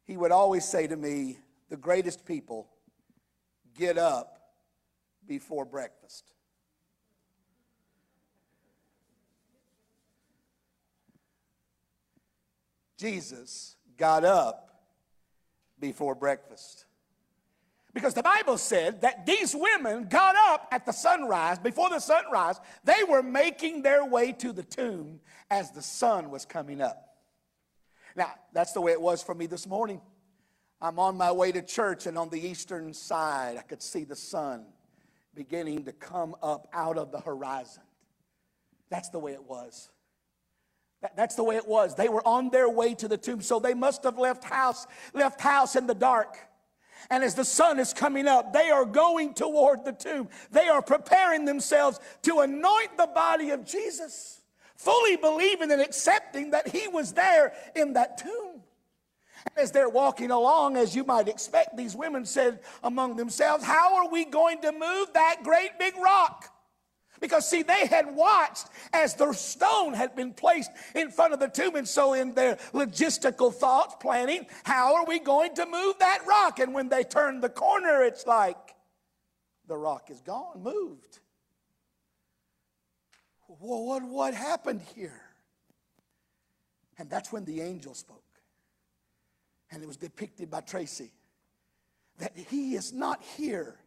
He 0.06 0.16
would 0.16 0.32
always 0.32 0.64
say 0.64 0.88
to 0.88 0.96
me, 0.96 1.40
The 1.70 1.78
greatest 1.78 2.26
people 2.26 2.70
get 3.78 3.98
up 3.98 4.40
before 5.28 5.66
breakfast. 5.66 6.34
Jesus 13.00 13.78
got 13.98 14.26
up 14.26 14.84
before 15.80 16.16
breakfast. 16.16 16.86
Because 17.94 18.14
the 18.14 18.22
Bible 18.22 18.58
said 18.58 19.02
that 19.02 19.26
these 19.26 19.56
women 19.56 20.10
got 20.10 20.36
up 20.36 20.68
at 20.72 20.86
the 20.86 20.92
sunrise, 20.92 21.58
before 21.58 21.90
the 21.90 22.00
sunrise, 22.00 22.60
they 22.84 23.04
were 23.08 23.24
making 23.24 23.82
their 23.82 24.06
way 24.06 24.34
to 24.34 24.52
the 24.52 24.64
tomb 24.64 25.22
as 25.50 25.72
the 25.72 25.82
sun 25.82 26.30
was 26.30 26.46
coming 26.46 26.82
up. 26.82 27.16
Now, 28.16 28.32
that's 28.54 28.74
the 28.74 28.82
way 28.82 28.92
it 28.92 29.02
was 29.02 29.24
for 29.24 29.34
me 29.34 29.46
this 29.46 29.66
morning. 29.66 30.02
I'm 30.82 31.00
on 31.00 31.18
my 31.18 31.32
way 31.32 31.52
to 31.54 31.62
church, 31.62 32.06
and 32.06 32.18
on 32.18 32.30
the 32.30 32.40
eastern 32.40 32.94
side, 32.94 33.58
I 33.58 33.62
could 33.62 33.82
see 33.82 34.04
the 34.04 34.16
sun 34.16 34.66
beginning 35.34 35.86
to 35.86 35.94
come 35.94 36.36
up 36.44 36.68
out 36.74 36.98
of 36.98 37.12
the 37.12 37.20
horizon. 37.20 37.84
That's 38.90 39.10
the 39.10 39.20
way 39.20 39.34
it 39.34 39.44
was. 39.44 39.90
That's 41.16 41.36
the 41.36 41.44
way 41.44 41.56
it 41.56 41.68
was. 41.68 41.96
They 41.96 42.10
were 42.10 42.26
on 42.28 42.50
their 42.50 42.70
way 42.70 42.94
to 42.96 43.08
the 43.08 43.18
tomb, 43.18 43.42
so 43.42 43.60
they 43.60 43.74
must 43.74 44.04
have 44.04 44.18
left 44.18 44.44
house, 44.44 44.86
left 45.14 45.40
house 45.40 45.76
in 45.76 45.88
the 45.88 45.96
dark. 45.96 46.38
And 47.10 47.24
as 47.24 47.36
the 47.36 47.46
sun 47.46 47.80
is 47.80 47.94
coming 47.94 48.28
up, 48.28 48.54
they 48.54 48.70
are 48.70 48.86
going 48.86 49.34
toward 49.34 49.86
the 49.86 49.94
tomb. 49.94 50.30
They 50.52 50.68
are 50.68 50.82
preparing 50.82 51.46
themselves 51.46 52.00
to 52.24 52.40
anoint 52.42 52.98
the 52.98 53.08
body 53.08 53.52
of 53.52 53.66
Jesus, 53.66 54.42
fully 54.76 55.16
believing 55.16 55.72
and 55.72 55.82
accepting 55.82 56.52
that 56.52 56.68
he 56.68 56.88
was 56.88 57.14
there 57.14 57.54
in 57.76 57.94
that 57.94 58.18
tomb. 58.18 58.62
And 59.46 59.64
as 59.64 59.72
they're 59.72 59.90
walking 59.90 60.32
along, 60.32 60.76
as 60.76 60.96
you 60.96 61.06
might 61.06 61.30
expect, 61.30 61.78
these 61.78 61.96
women 61.96 62.26
said 62.26 62.60
among 62.84 63.16
themselves, 63.16 63.64
How 63.64 63.96
are 63.96 64.10
we 64.10 64.26
going 64.26 64.62
to 64.62 64.74
move 64.74 65.14
that 65.14 65.38
great 65.44 65.80
big 65.80 65.96
rock? 65.98 66.49
Because, 67.20 67.50
see, 67.50 67.64
they 67.64 67.86
had 67.86 68.16
watched 68.16 68.68
as 68.94 69.16
the 69.16 69.34
stone 69.34 69.94
had 69.94 70.16
been 70.16 70.34
placed 70.34 70.72
in 70.96 71.12
front 71.12 71.34
of 71.34 71.40
the 71.40 71.48
tomb. 71.48 71.76
And 71.76 71.88
so, 71.88 72.14
in 72.14 72.34
their 72.34 72.56
logistical 72.74 73.54
thoughts, 73.54 73.96
planning, 74.00 74.46
how 74.64 74.96
are 74.96 75.06
we 75.06 75.20
going 75.20 75.56
to 75.56 75.66
move 75.66 76.00
that 76.00 76.20
rock? 76.28 76.60
And 76.60 76.74
when 76.74 76.90
they 76.90 77.04
turned 77.04 77.44
the 77.44 77.50
corner, 77.50 78.04
it's 78.04 78.26
like 78.26 78.76
the 79.68 79.78
rock 79.78 80.10
is 80.10 80.22
gone, 80.22 80.64
moved. 80.64 81.20
Well, 83.48 83.84
what, 83.84 84.04
what 84.04 84.34
happened 84.34 84.82
here? 84.96 85.22
And 86.98 87.10
that's 87.10 87.32
when 87.32 87.46
the 87.46 87.62
angel 87.62 87.94
spoke. 87.94 88.24
And 89.72 89.84
it 89.84 89.88
was 89.88 89.98
depicted 89.98 90.50
by 90.50 90.62
Tracy 90.62 91.12
that 92.20 92.34
he 92.36 92.76
is 92.76 92.94
not 92.94 93.24
here 93.38 93.78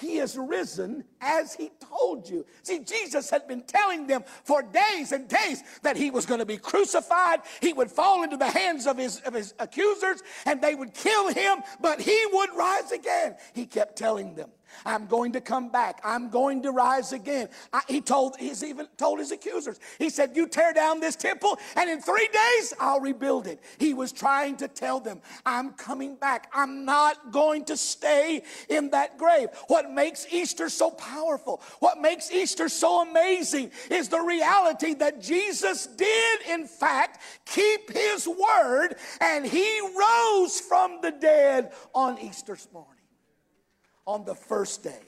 He 0.00 0.18
is 0.18 0.36
risen 0.36 1.04
as 1.20 1.54
he 1.54 1.70
told 1.78 2.28
you. 2.28 2.46
See, 2.62 2.78
Jesus 2.78 3.28
had 3.28 3.46
been 3.46 3.62
telling 3.62 4.06
them 4.06 4.24
for 4.44 4.62
days 4.62 5.12
and 5.12 5.28
days 5.28 5.62
that 5.82 5.96
he 5.96 6.10
was 6.10 6.24
going 6.24 6.40
to 6.40 6.46
be 6.46 6.56
crucified. 6.56 7.40
He 7.60 7.74
would 7.74 7.90
fall 7.90 8.22
into 8.22 8.38
the 8.38 8.48
hands 8.48 8.86
of 8.86 8.96
his, 8.96 9.20
of 9.20 9.34
his 9.34 9.52
accusers 9.58 10.22
and 10.46 10.60
they 10.62 10.74
would 10.74 10.94
kill 10.94 11.28
him, 11.28 11.58
but 11.80 12.00
he 12.00 12.18
would 12.32 12.50
rise 12.56 12.92
again. 12.92 13.36
He 13.52 13.66
kept 13.66 13.96
telling 13.96 14.34
them. 14.34 14.50
I'm 14.84 15.06
going 15.06 15.32
to 15.32 15.40
come 15.40 15.70
back. 15.70 16.00
I'm 16.04 16.30
going 16.30 16.62
to 16.62 16.72
rise 16.72 17.12
again. 17.12 17.48
I, 17.72 17.82
he 17.88 18.00
told, 18.00 18.36
he's 18.38 18.64
even 18.64 18.86
told 18.96 19.18
his 19.18 19.30
accusers. 19.30 19.78
He 19.98 20.10
said, 20.10 20.36
You 20.36 20.46
tear 20.46 20.72
down 20.72 21.00
this 21.00 21.16
temple, 21.16 21.58
and 21.76 21.88
in 21.90 22.00
three 22.00 22.28
days 22.28 22.74
I'll 22.80 23.00
rebuild 23.00 23.46
it. 23.46 23.62
He 23.78 23.94
was 23.94 24.12
trying 24.12 24.56
to 24.56 24.68
tell 24.68 25.00
them, 25.00 25.20
I'm 25.44 25.72
coming 25.72 26.16
back. 26.16 26.50
I'm 26.52 26.84
not 26.84 27.32
going 27.32 27.64
to 27.66 27.76
stay 27.76 28.42
in 28.68 28.90
that 28.90 29.18
grave. 29.18 29.48
What 29.68 29.90
makes 29.90 30.26
Easter 30.32 30.68
so 30.68 30.90
powerful, 30.90 31.62
what 31.80 32.00
makes 32.00 32.30
Easter 32.30 32.68
so 32.68 33.02
amazing, 33.02 33.70
is 33.90 34.08
the 34.08 34.20
reality 34.20 34.94
that 34.94 35.20
Jesus 35.20 35.86
did, 35.86 36.40
in 36.48 36.66
fact, 36.66 37.20
keep 37.46 37.90
his 37.90 38.26
word, 38.26 38.94
and 39.20 39.44
he 39.44 39.80
rose 39.80 40.60
from 40.60 40.98
the 41.02 41.10
dead 41.10 41.72
on 41.94 42.18
Easter's 42.18 42.68
morning 42.72 42.99
on 44.10 44.24
the 44.24 44.34
first 44.34 44.82
day 44.82 45.02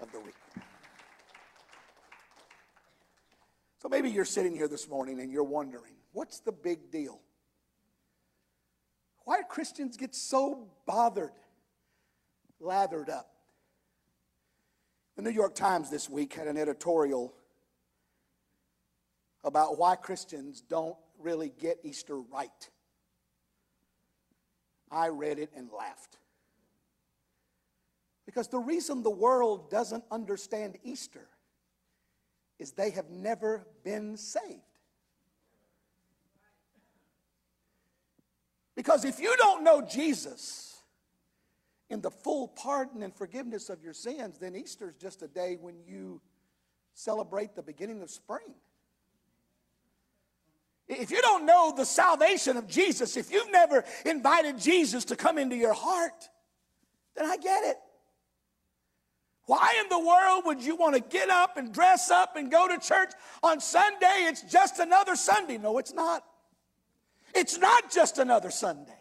of 0.00 0.12
the 0.12 0.20
week. 0.20 0.36
So 3.82 3.88
maybe 3.88 4.08
you're 4.08 4.24
sitting 4.24 4.54
here 4.54 4.68
this 4.68 4.88
morning 4.88 5.18
and 5.18 5.32
you're 5.32 5.42
wondering, 5.42 5.94
what's 6.12 6.38
the 6.38 6.52
big 6.52 6.92
deal? 6.92 7.20
Why 9.24 9.38
do 9.38 9.42
Christians 9.48 9.96
get 9.96 10.14
so 10.14 10.68
bothered, 10.86 11.32
lathered 12.60 13.10
up? 13.10 13.32
The 15.16 15.22
New 15.22 15.30
York 15.30 15.56
Times 15.56 15.90
this 15.90 16.08
week 16.08 16.34
had 16.34 16.46
an 16.46 16.56
editorial 16.56 17.34
about 19.42 19.76
why 19.76 19.96
Christians 19.96 20.60
don't 20.60 20.96
really 21.18 21.52
get 21.58 21.78
Easter 21.82 22.16
right. 22.16 22.70
I 24.88 25.08
read 25.08 25.40
it 25.40 25.50
and 25.56 25.68
laughed. 25.76 26.18
Because 28.36 28.48
the 28.48 28.58
reason 28.58 29.02
the 29.02 29.08
world 29.08 29.70
doesn't 29.70 30.04
understand 30.10 30.76
Easter 30.84 31.26
is 32.58 32.72
they 32.72 32.90
have 32.90 33.08
never 33.08 33.66
been 33.82 34.18
saved. 34.18 34.60
Because 38.74 39.06
if 39.06 39.20
you 39.20 39.34
don't 39.38 39.64
know 39.64 39.80
Jesus 39.80 40.82
in 41.88 42.02
the 42.02 42.10
full 42.10 42.48
pardon 42.48 43.02
and 43.02 43.14
forgiveness 43.14 43.70
of 43.70 43.82
your 43.82 43.94
sins, 43.94 44.36
then 44.38 44.54
Easter 44.54 44.90
is 44.90 44.96
just 44.96 45.22
a 45.22 45.28
day 45.28 45.56
when 45.58 45.76
you 45.86 46.20
celebrate 46.92 47.54
the 47.54 47.62
beginning 47.62 48.02
of 48.02 48.10
spring. 48.10 48.52
If 50.88 51.10
you 51.10 51.22
don't 51.22 51.46
know 51.46 51.72
the 51.74 51.86
salvation 51.86 52.58
of 52.58 52.68
Jesus, 52.68 53.16
if 53.16 53.30
you've 53.30 53.50
never 53.50 53.82
invited 54.04 54.58
Jesus 54.58 55.06
to 55.06 55.16
come 55.16 55.38
into 55.38 55.56
your 55.56 55.72
heart, 55.72 56.28
then 57.14 57.24
I 57.24 57.38
get 57.38 57.64
it. 57.64 57.78
Why 59.46 59.74
in 59.80 59.88
the 59.88 59.98
world 59.98 60.44
would 60.46 60.62
you 60.62 60.74
want 60.76 60.96
to 60.96 61.00
get 61.00 61.30
up 61.30 61.56
and 61.56 61.72
dress 61.72 62.10
up 62.10 62.36
and 62.36 62.50
go 62.50 62.66
to 62.66 62.78
church 62.78 63.12
on 63.42 63.60
Sunday? 63.60 64.26
It's 64.26 64.42
just 64.42 64.80
another 64.80 65.14
Sunday. 65.14 65.56
No, 65.56 65.78
it's 65.78 65.94
not. 65.94 66.24
It's 67.34 67.56
not 67.56 67.90
just 67.90 68.18
another 68.18 68.50
Sunday. 68.50 68.92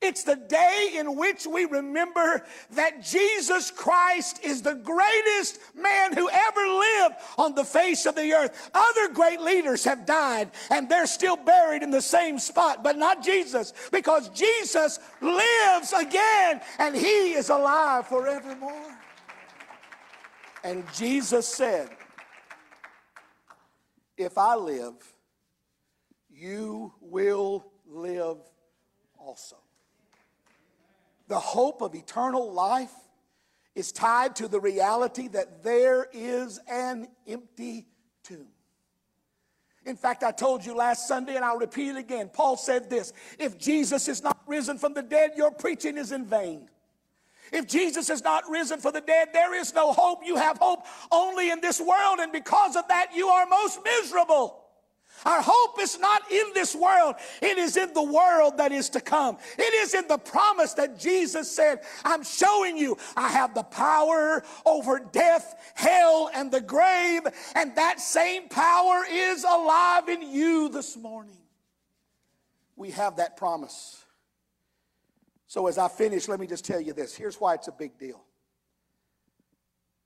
It's 0.00 0.22
the 0.22 0.36
day 0.36 0.92
in 0.94 1.14
which 1.16 1.46
we 1.46 1.66
remember 1.66 2.42
that 2.70 3.02
Jesus 3.02 3.70
Christ 3.70 4.40
is 4.42 4.62
the 4.62 4.74
greatest 4.74 5.60
man 5.74 6.14
who 6.14 6.30
ever 6.30 6.68
lived 6.68 7.16
on 7.36 7.54
the 7.54 7.64
face 7.64 8.06
of 8.06 8.14
the 8.14 8.32
earth. 8.32 8.70
Other 8.72 9.12
great 9.12 9.42
leaders 9.42 9.84
have 9.84 10.06
died 10.06 10.52
and 10.70 10.88
they're 10.88 11.06
still 11.06 11.36
buried 11.36 11.82
in 11.82 11.90
the 11.90 12.00
same 12.00 12.38
spot, 12.38 12.82
but 12.82 12.96
not 12.96 13.22
Jesus 13.22 13.74
because 13.92 14.30
Jesus 14.30 14.98
lives 15.20 15.92
again 15.92 16.62
and 16.78 16.96
he 16.96 17.32
is 17.32 17.50
alive 17.50 18.06
forevermore. 18.06 18.96
And 20.62 20.84
Jesus 20.94 21.48
said, 21.48 21.88
If 24.16 24.36
I 24.36 24.54
live, 24.56 24.94
you 26.30 26.92
will 27.00 27.66
live 27.86 28.38
also. 29.18 29.56
The 31.28 31.38
hope 31.38 31.80
of 31.80 31.94
eternal 31.94 32.52
life 32.52 32.92
is 33.74 33.92
tied 33.92 34.36
to 34.36 34.48
the 34.48 34.60
reality 34.60 35.28
that 35.28 35.62
there 35.62 36.08
is 36.12 36.60
an 36.68 37.08
empty 37.26 37.86
tomb. 38.24 38.48
In 39.86 39.96
fact, 39.96 40.22
I 40.22 40.30
told 40.30 40.64
you 40.66 40.74
last 40.74 41.08
Sunday, 41.08 41.36
and 41.36 41.44
I'll 41.44 41.56
repeat 41.56 41.90
it 41.90 41.96
again. 41.96 42.30
Paul 42.32 42.56
said 42.56 42.90
this 42.90 43.12
If 43.38 43.58
Jesus 43.58 44.08
is 44.08 44.22
not 44.22 44.38
risen 44.46 44.76
from 44.76 44.92
the 44.92 45.02
dead, 45.02 45.32
your 45.36 45.50
preaching 45.50 45.96
is 45.96 46.12
in 46.12 46.26
vain. 46.26 46.68
If 47.52 47.66
Jesus 47.66 48.08
has 48.08 48.22
not 48.22 48.48
risen 48.48 48.80
for 48.80 48.92
the 48.92 49.00
dead, 49.00 49.28
there 49.32 49.54
is 49.54 49.74
no 49.74 49.92
hope. 49.92 50.20
You 50.24 50.36
have 50.36 50.58
hope 50.58 50.86
only 51.10 51.50
in 51.50 51.60
this 51.60 51.80
world, 51.80 52.18
and 52.20 52.32
because 52.32 52.76
of 52.76 52.86
that, 52.88 53.08
you 53.14 53.28
are 53.28 53.46
most 53.46 53.80
miserable. 53.84 54.56
Our 55.24 55.42
hope 55.42 55.80
is 55.80 55.98
not 55.98 56.30
in 56.30 56.46
this 56.54 56.74
world. 56.74 57.16
It 57.42 57.58
is 57.58 57.76
in 57.76 57.92
the 57.92 58.02
world 58.02 58.56
that 58.56 58.72
is 58.72 58.88
to 58.90 59.00
come. 59.00 59.36
It 59.58 59.74
is 59.74 59.94
in 59.94 60.08
the 60.08 60.16
promise 60.16 60.72
that 60.74 60.98
Jesus 60.98 61.50
said, 61.50 61.80
I'm 62.04 62.22
showing 62.22 62.76
you 62.76 62.96
I 63.16 63.28
have 63.28 63.54
the 63.54 63.62
power 63.62 64.42
over 64.64 64.98
death, 64.98 65.72
hell, 65.74 66.30
and 66.34 66.50
the 66.50 66.60
grave. 66.60 67.22
And 67.54 67.76
that 67.76 68.00
same 68.00 68.48
power 68.48 69.04
is 69.10 69.44
alive 69.44 70.08
in 70.08 70.22
you 70.22 70.70
this 70.70 70.96
morning. 70.96 71.36
We 72.76 72.92
have 72.92 73.16
that 73.16 73.36
promise. 73.36 73.99
So, 75.50 75.66
as 75.66 75.78
I 75.78 75.88
finish, 75.88 76.28
let 76.28 76.38
me 76.38 76.46
just 76.46 76.64
tell 76.64 76.80
you 76.80 76.92
this. 76.92 77.12
Here's 77.12 77.40
why 77.40 77.54
it's 77.54 77.66
a 77.66 77.72
big 77.72 77.98
deal 77.98 78.22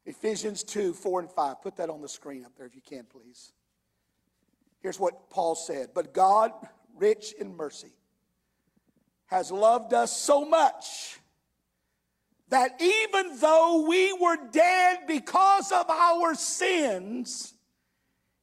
Ephesians 0.07 0.65
2 0.65 0.95
4 0.95 1.21
and 1.21 1.31
5. 1.31 1.61
Put 1.61 1.77
that 1.77 1.91
on 1.91 2.01
the 2.01 2.09
screen 2.09 2.47
up 2.47 2.53
there 2.57 2.65
if 2.65 2.75
you 2.75 2.81
can, 2.81 3.05
please. 3.05 3.53
Here's 4.81 4.99
what 4.99 5.29
Paul 5.29 5.55
said 5.55 5.91
But 5.95 6.15
God, 6.15 6.53
rich 6.97 7.35
in 7.39 7.55
mercy, 7.55 7.93
has 9.27 9.53
loved 9.53 9.93
us 9.93 10.19
so 10.19 10.47
much 10.47 11.19
that 12.49 12.81
even 12.81 13.39
though 13.39 13.87
we 13.87 14.15
were 14.15 14.39
dead 14.51 15.01
because 15.07 15.71
of 15.73 15.91
our 15.91 16.35
sins, 16.35 17.53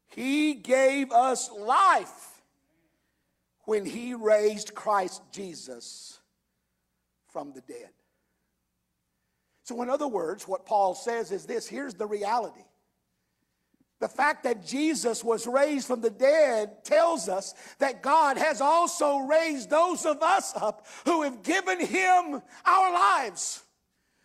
he 0.09 0.53
gave 0.53 1.11
us 1.11 1.49
life 1.49 2.43
when 3.61 3.85
he 3.85 4.13
raised 4.13 4.75
Christ 4.75 5.23
Jesus 5.31 6.20
from 7.31 7.53
the 7.53 7.61
dead. 7.61 7.89
So, 9.63 9.81
in 9.81 9.89
other 9.89 10.07
words, 10.07 10.47
what 10.47 10.65
Paul 10.65 10.95
says 10.95 11.31
is 11.31 11.45
this 11.45 11.67
here's 11.67 11.93
the 11.93 12.07
reality. 12.07 12.63
The 14.01 14.09
fact 14.09 14.43
that 14.45 14.65
Jesus 14.65 15.23
was 15.23 15.45
raised 15.45 15.85
from 15.85 16.01
the 16.01 16.09
dead 16.09 16.83
tells 16.83 17.29
us 17.29 17.53
that 17.77 18.01
God 18.01 18.35
has 18.35 18.59
also 18.59 19.19
raised 19.19 19.69
those 19.69 20.07
of 20.07 20.23
us 20.23 20.53
up 20.55 20.87
who 21.05 21.21
have 21.21 21.43
given 21.43 21.79
Him 21.79 22.41
our 22.65 22.93
lives, 22.93 23.61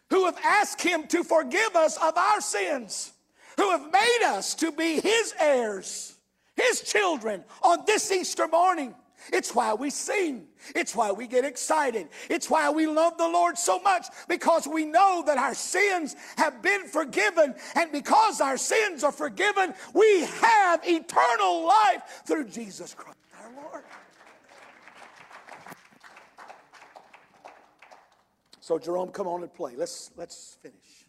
who 0.09 0.25
have 0.25 0.38
asked 0.42 0.81
Him 0.81 1.07
to 1.09 1.23
forgive 1.23 1.77
us 1.77 1.99
of 1.99 2.16
our 2.16 2.40
sins, 2.40 3.12
who 3.59 3.71
have 3.71 3.92
made 3.92 4.23
us 4.25 4.55
to 4.55 4.73
be 4.73 4.99
His 4.99 5.35
heirs, 5.38 6.16
His 6.55 6.81
children 6.81 7.45
on 7.62 7.81
this 7.87 8.11
Easter 8.11 8.49
morning. 8.49 8.95
It's 9.33 9.55
why 9.55 9.75
we 9.75 9.91
sing. 9.91 10.47
It's 10.75 10.95
why 10.95 11.12
we 11.12 11.27
get 11.27 11.45
excited. 11.45 12.09
It's 12.29 12.51
why 12.51 12.71
we 12.71 12.87
love 12.87 13.19
the 13.19 13.29
Lord 13.29 13.59
so 13.59 13.79
much 13.81 14.07
because 14.29 14.67
we 14.67 14.85
know 14.85 15.23
that 15.27 15.39
our 15.39 15.55
sins 15.55 16.17
have 16.37 16.62
been 16.62 16.87
forgiven. 16.87 17.55
And 17.75 17.93
because 17.93 18.41
our 18.41 18.57
sins 18.57 19.05
are 19.05 19.12
forgiven, 19.12 19.75
we 19.95 20.23
have 20.23 20.81
eternal 20.85 21.67
life 21.67 22.23
through 22.27 22.49
Jesus 22.49 22.95
Christ 22.95 23.17
our 23.43 23.62
Lord. 23.62 23.85
So, 28.61 28.79
Jerome, 28.79 29.11
come 29.11 29.29
on 29.29 29.43
and 29.43 29.55
play. 29.55 29.75
Let's, 29.77 30.11
let's 30.17 30.59
finish. 30.61 31.07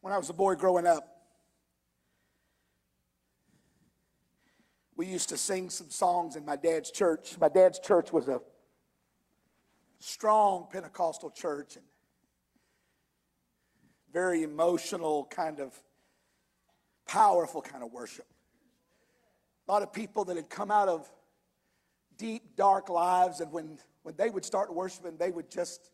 When 0.00 0.12
I 0.12 0.18
was 0.18 0.28
a 0.28 0.34
boy 0.34 0.56
growing 0.56 0.86
up, 0.86 1.13
we 4.96 5.06
used 5.06 5.28
to 5.30 5.36
sing 5.36 5.70
some 5.70 5.90
songs 5.90 6.36
in 6.36 6.44
my 6.44 6.56
dad's 6.56 6.90
church. 6.90 7.36
My 7.40 7.48
dad's 7.48 7.78
church 7.78 8.12
was 8.12 8.28
a 8.28 8.40
strong 9.98 10.68
Pentecostal 10.70 11.30
church 11.30 11.76
and 11.76 11.84
very 14.12 14.44
emotional, 14.44 15.26
kind 15.30 15.58
of 15.58 15.74
powerful 17.06 17.60
kind 17.60 17.82
of 17.82 17.92
worship. 17.92 18.26
A 19.66 19.72
lot 19.72 19.82
of 19.82 19.92
people 19.92 20.24
that 20.26 20.36
had 20.36 20.48
come 20.48 20.70
out 20.70 20.88
of 20.88 21.10
deep, 22.16 22.54
dark 22.56 22.88
lives, 22.88 23.40
and 23.40 23.50
when, 23.50 23.78
when 24.02 24.14
they 24.16 24.30
would 24.30 24.44
start 24.44 24.72
worshiping, 24.72 25.16
they 25.18 25.30
would 25.30 25.50
just 25.50 25.90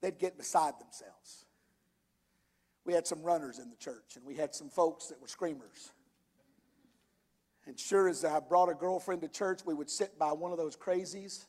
they'd 0.00 0.18
get 0.18 0.38
beside 0.38 0.74
themselves. 0.80 1.44
We 2.84 2.94
had 2.94 3.06
some 3.06 3.22
runners 3.22 3.58
in 3.58 3.70
the 3.70 3.76
church, 3.76 4.16
and 4.16 4.24
we 4.24 4.34
had 4.34 4.54
some 4.54 4.68
folks 4.68 5.06
that 5.08 5.20
were 5.20 5.28
screamers. 5.28 5.92
And 7.66 7.78
sure 7.78 8.08
as 8.08 8.24
I 8.24 8.40
brought 8.40 8.68
a 8.68 8.74
girlfriend 8.74 9.22
to 9.22 9.28
church, 9.28 9.60
we 9.64 9.74
would 9.74 9.88
sit 9.88 10.18
by 10.18 10.32
one 10.32 10.50
of 10.52 10.58
those 10.58 10.76
crazies, 10.76 11.46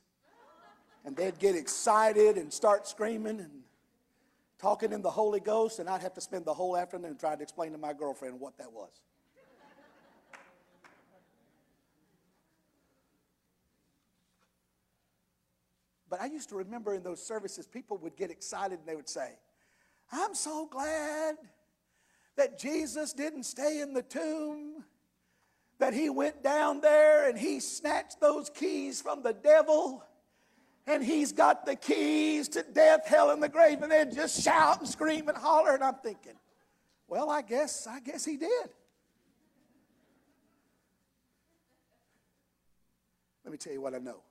and 1.05 1.15
they'd 1.15 1.39
get 1.39 1.55
excited 1.55 2.37
and 2.37 2.53
start 2.53 2.87
screaming 2.87 3.39
and 3.39 3.63
talking 4.59 4.93
in 4.93 5.01
the 5.01 5.09
Holy 5.09 5.39
Ghost, 5.39 5.79
and 5.79 5.89
I'd 5.89 6.01
have 6.01 6.13
to 6.13 6.21
spend 6.21 6.45
the 6.45 6.53
whole 6.53 6.77
afternoon 6.77 7.17
trying 7.17 7.37
to 7.37 7.43
explain 7.43 7.71
to 7.73 7.77
my 7.77 7.93
girlfriend 7.93 8.39
what 8.39 8.57
that 8.59 8.71
was. 8.71 8.91
But 16.09 16.21
I 16.21 16.27
used 16.27 16.49
to 16.49 16.55
remember 16.55 16.93
in 16.93 17.01
those 17.01 17.25
services, 17.25 17.65
people 17.65 17.97
would 17.97 18.15
get 18.15 18.29
excited 18.29 18.77
and 18.77 18.87
they 18.87 18.95
would 18.95 19.09
say, 19.09 19.31
I'm 20.11 20.35
so 20.35 20.67
glad 20.67 21.37
that 22.35 22.59
Jesus 22.59 23.13
didn't 23.13 23.45
stay 23.45 23.81
in 23.81 23.93
the 23.93 24.03
tomb, 24.03 24.83
that 25.79 25.93
he 25.93 26.09
went 26.09 26.43
down 26.43 26.81
there 26.81 27.27
and 27.27 27.37
he 27.37 27.59
snatched 27.59 28.19
those 28.19 28.49
keys 28.49 29.01
from 29.01 29.23
the 29.23 29.33
devil. 29.33 30.03
And 30.85 31.03
he's 31.03 31.31
got 31.31 31.65
the 31.65 31.75
keys 31.77 32.49
to 32.49 32.63
death, 32.63 33.07
hell, 33.07 33.31
and 33.31 33.41
the 33.41 33.47
grave, 33.47 33.81
and 33.81 33.91
they'd 33.91 34.13
just 34.13 34.43
shout 34.43 34.79
and 34.79 34.87
scream 34.87 35.29
and 35.29 35.37
holler. 35.37 35.73
And 35.73 35.83
I'm 35.83 35.95
thinking, 35.95 36.33
well, 37.07 37.29
I 37.29 37.41
guess, 37.41 37.87
I 37.87 38.01
guess 38.01 38.25
he 38.25 38.35
did. 38.35 38.69
Let 43.45 43.51
me 43.51 43.57
tell 43.57 43.71
you 43.71 43.81
what 43.81 43.93
I 43.93 43.99
know. 43.99 44.21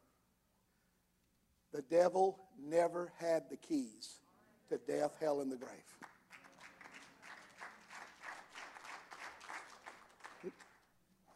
The 1.72 1.82
devil 1.82 2.38
never 2.62 3.12
had 3.18 3.48
the 3.48 3.56
keys 3.56 4.20
to 4.68 4.78
death, 4.78 5.16
hell, 5.20 5.40
and 5.40 5.50
the 5.50 5.56
grave. 5.56 5.70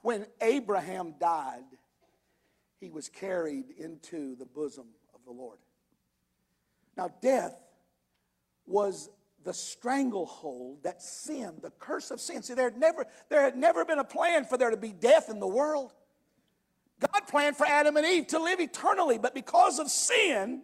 When 0.06 0.24
Abraham 0.40 1.14
died, 1.18 1.64
he 2.78 2.90
was 2.90 3.08
carried 3.08 3.72
into 3.76 4.36
the 4.36 4.44
bosom 4.44 4.86
of 5.12 5.24
the 5.24 5.32
Lord. 5.32 5.58
Now, 6.96 7.10
death 7.20 7.58
was 8.66 9.10
the 9.42 9.52
stranglehold 9.52 10.84
that 10.84 11.02
sin, 11.02 11.54
the 11.60 11.72
curse 11.80 12.12
of 12.12 12.20
sin. 12.20 12.44
See, 12.44 12.54
there 12.54 12.70
had 12.70 12.78
never, 12.78 13.04
there 13.30 13.42
had 13.42 13.56
never 13.56 13.84
been 13.84 13.98
a 13.98 14.04
plan 14.04 14.44
for 14.44 14.56
there 14.56 14.70
to 14.70 14.76
be 14.76 14.92
death 14.92 15.28
in 15.28 15.40
the 15.40 15.48
world. 15.48 15.92
God 17.00 17.22
planned 17.26 17.56
for 17.56 17.66
Adam 17.66 17.96
and 17.96 18.06
Eve 18.06 18.28
to 18.28 18.38
live 18.38 18.60
eternally, 18.60 19.18
but 19.18 19.34
because 19.34 19.80
of 19.80 19.90
sin, 19.90 20.62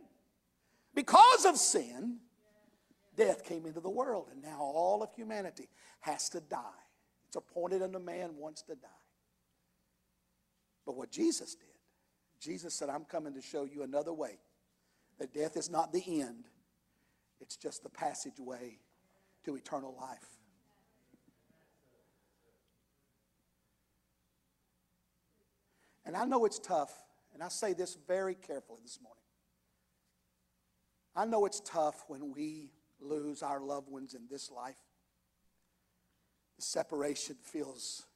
because 0.94 1.46
of 1.46 1.56
sin, 1.56 2.18
death 3.16 3.44
came 3.44 3.66
into 3.66 3.80
the 3.80 3.90
world, 3.90 4.28
and 4.30 4.40
now 4.40 4.60
all 4.60 5.02
of 5.02 5.12
humanity 5.16 5.68
has 5.98 6.28
to 6.28 6.40
die. 6.40 6.60
It's 7.26 7.34
appointed 7.34 7.82
unto 7.82 7.98
man 7.98 8.36
once 8.36 8.62
to 8.62 8.76
die. 8.76 9.01
But 10.84 10.96
what 10.96 11.10
Jesus 11.10 11.54
did, 11.54 11.68
Jesus 12.40 12.74
said, 12.74 12.88
I'm 12.88 13.04
coming 13.04 13.34
to 13.34 13.42
show 13.42 13.64
you 13.64 13.82
another 13.82 14.12
way. 14.12 14.38
That 15.18 15.32
death 15.32 15.56
is 15.56 15.70
not 15.70 15.92
the 15.92 16.02
end, 16.20 16.46
it's 17.40 17.56
just 17.56 17.82
the 17.82 17.88
passageway 17.88 18.78
to 19.44 19.56
eternal 19.56 19.96
life. 20.00 20.38
And 26.04 26.16
I 26.16 26.24
know 26.24 26.44
it's 26.44 26.58
tough, 26.58 26.92
and 27.32 27.42
I 27.42 27.48
say 27.48 27.72
this 27.72 27.96
very 28.08 28.34
carefully 28.34 28.80
this 28.82 28.98
morning. 29.00 29.22
I 31.14 31.26
know 31.26 31.46
it's 31.46 31.60
tough 31.60 32.04
when 32.08 32.32
we 32.32 32.70
lose 33.00 33.42
our 33.42 33.60
loved 33.60 33.88
ones 33.88 34.14
in 34.14 34.22
this 34.30 34.50
life. 34.50 34.76
The 36.56 36.62
separation 36.62 37.36
feels 37.42 38.06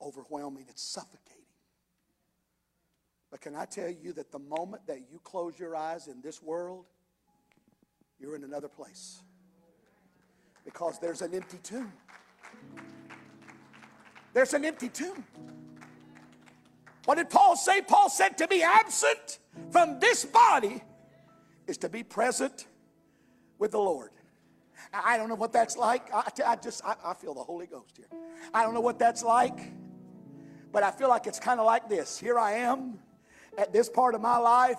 overwhelming, 0.00 0.66
it's 0.68 0.82
suffocating. 0.82 1.47
But 3.30 3.40
can 3.40 3.54
I 3.54 3.66
tell 3.66 3.90
you 3.90 4.12
that 4.14 4.32
the 4.32 4.38
moment 4.38 4.86
that 4.86 5.00
you 5.10 5.20
close 5.22 5.58
your 5.58 5.76
eyes 5.76 6.08
in 6.08 6.20
this 6.22 6.42
world, 6.42 6.86
you're 8.18 8.36
in 8.36 8.44
another 8.44 8.68
place? 8.68 9.22
Because 10.64 10.98
there's 10.98 11.22
an 11.22 11.34
empty 11.34 11.58
tomb. 11.62 11.92
There's 14.32 14.54
an 14.54 14.64
empty 14.64 14.88
tomb. 14.88 15.24
What 17.04 17.16
did 17.16 17.30
Paul 17.30 17.56
say? 17.56 17.80
Paul 17.80 18.10
said 18.10 18.36
to 18.38 18.48
be 18.48 18.62
absent 18.62 19.38
from 19.70 19.98
this 19.98 20.24
body 20.24 20.82
is 21.66 21.78
to 21.78 21.88
be 21.88 22.02
present 22.02 22.66
with 23.58 23.72
the 23.72 23.78
Lord. 23.78 24.10
I 24.92 25.16
don't 25.16 25.28
know 25.28 25.34
what 25.34 25.52
that's 25.52 25.76
like. 25.76 26.12
I, 26.12 26.30
I 26.46 26.56
just, 26.56 26.84
I, 26.84 26.94
I 27.04 27.14
feel 27.14 27.34
the 27.34 27.42
Holy 27.42 27.66
Ghost 27.66 27.96
here. 27.96 28.08
I 28.54 28.62
don't 28.62 28.74
know 28.74 28.80
what 28.80 28.98
that's 28.98 29.22
like, 29.22 29.58
but 30.72 30.82
I 30.82 30.90
feel 30.90 31.08
like 31.08 31.26
it's 31.26 31.40
kind 31.40 31.60
of 31.60 31.66
like 31.66 31.88
this. 31.88 32.18
Here 32.18 32.38
I 32.38 32.52
am 32.52 32.98
at 33.58 33.72
this 33.72 33.90
part 33.90 34.14
of 34.14 34.22
my 34.22 34.38
life, 34.38 34.78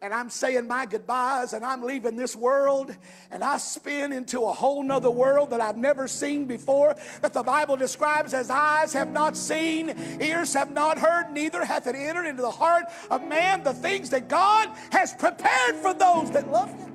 and 0.00 0.14
I'm 0.14 0.30
saying 0.30 0.66
my 0.66 0.86
goodbyes 0.86 1.52
and 1.52 1.64
I'm 1.64 1.82
leaving 1.82 2.14
this 2.14 2.36
world 2.36 2.94
and 3.32 3.42
I 3.42 3.58
spin 3.58 4.12
into 4.12 4.42
a 4.42 4.52
whole 4.52 4.82
nother 4.82 5.10
world 5.10 5.50
that 5.50 5.60
I've 5.60 5.76
never 5.76 6.06
seen 6.06 6.44
before 6.44 6.94
that 7.20 7.32
the 7.32 7.42
Bible 7.42 7.76
describes 7.76 8.32
as 8.32 8.48
eyes 8.48 8.92
have 8.92 9.10
not 9.10 9.36
seen, 9.36 9.94
ears 10.20 10.54
have 10.54 10.70
not 10.70 10.98
heard, 10.98 11.32
neither 11.32 11.64
hath 11.64 11.88
it 11.88 11.96
entered 11.96 12.26
into 12.26 12.42
the 12.42 12.50
heart 12.50 12.84
of 13.10 13.26
man 13.26 13.64
the 13.64 13.74
things 13.74 14.08
that 14.10 14.28
God 14.28 14.70
has 14.92 15.14
prepared 15.14 15.74
for 15.76 15.92
those 15.92 16.30
that 16.30 16.48
love 16.48 16.72
him. 16.72 16.92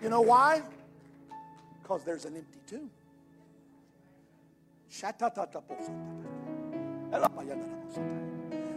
You 0.00 0.10
know 0.10 0.20
why? 0.20 0.62
Because 1.82 2.04
there's 2.04 2.26
an 2.26 2.36
empty 2.36 2.60
tomb. 2.66 2.90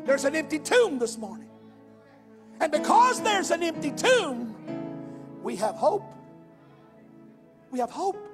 There's 0.08 0.24
an 0.24 0.38
empty 0.38 0.58
tomb 0.58 1.00
this 1.00 1.18
morning. 1.18 1.50
And 2.62 2.72
because 2.72 3.22
there's 3.22 3.52
an 3.52 3.62
empty 3.62 3.92
tomb, 3.92 4.56
we 5.44 5.58
have 5.58 5.76
hope. 5.76 6.10
We 7.72 7.80
have 7.80 7.92
hope. 7.92 8.26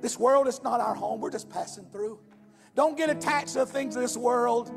This 0.00 0.18
world 0.18 0.48
is 0.48 0.62
not 0.62 0.80
our 0.80 0.94
home, 0.94 1.20
we're 1.20 1.30
just 1.30 1.50
passing 1.50 1.84
through. 1.92 2.18
Don't 2.74 2.96
get 2.96 3.10
attached 3.10 3.52
to 3.52 3.60
the 3.60 3.66
things 3.66 3.96
of 3.96 4.02
this 4.02 4.16
world. 4.16 4.72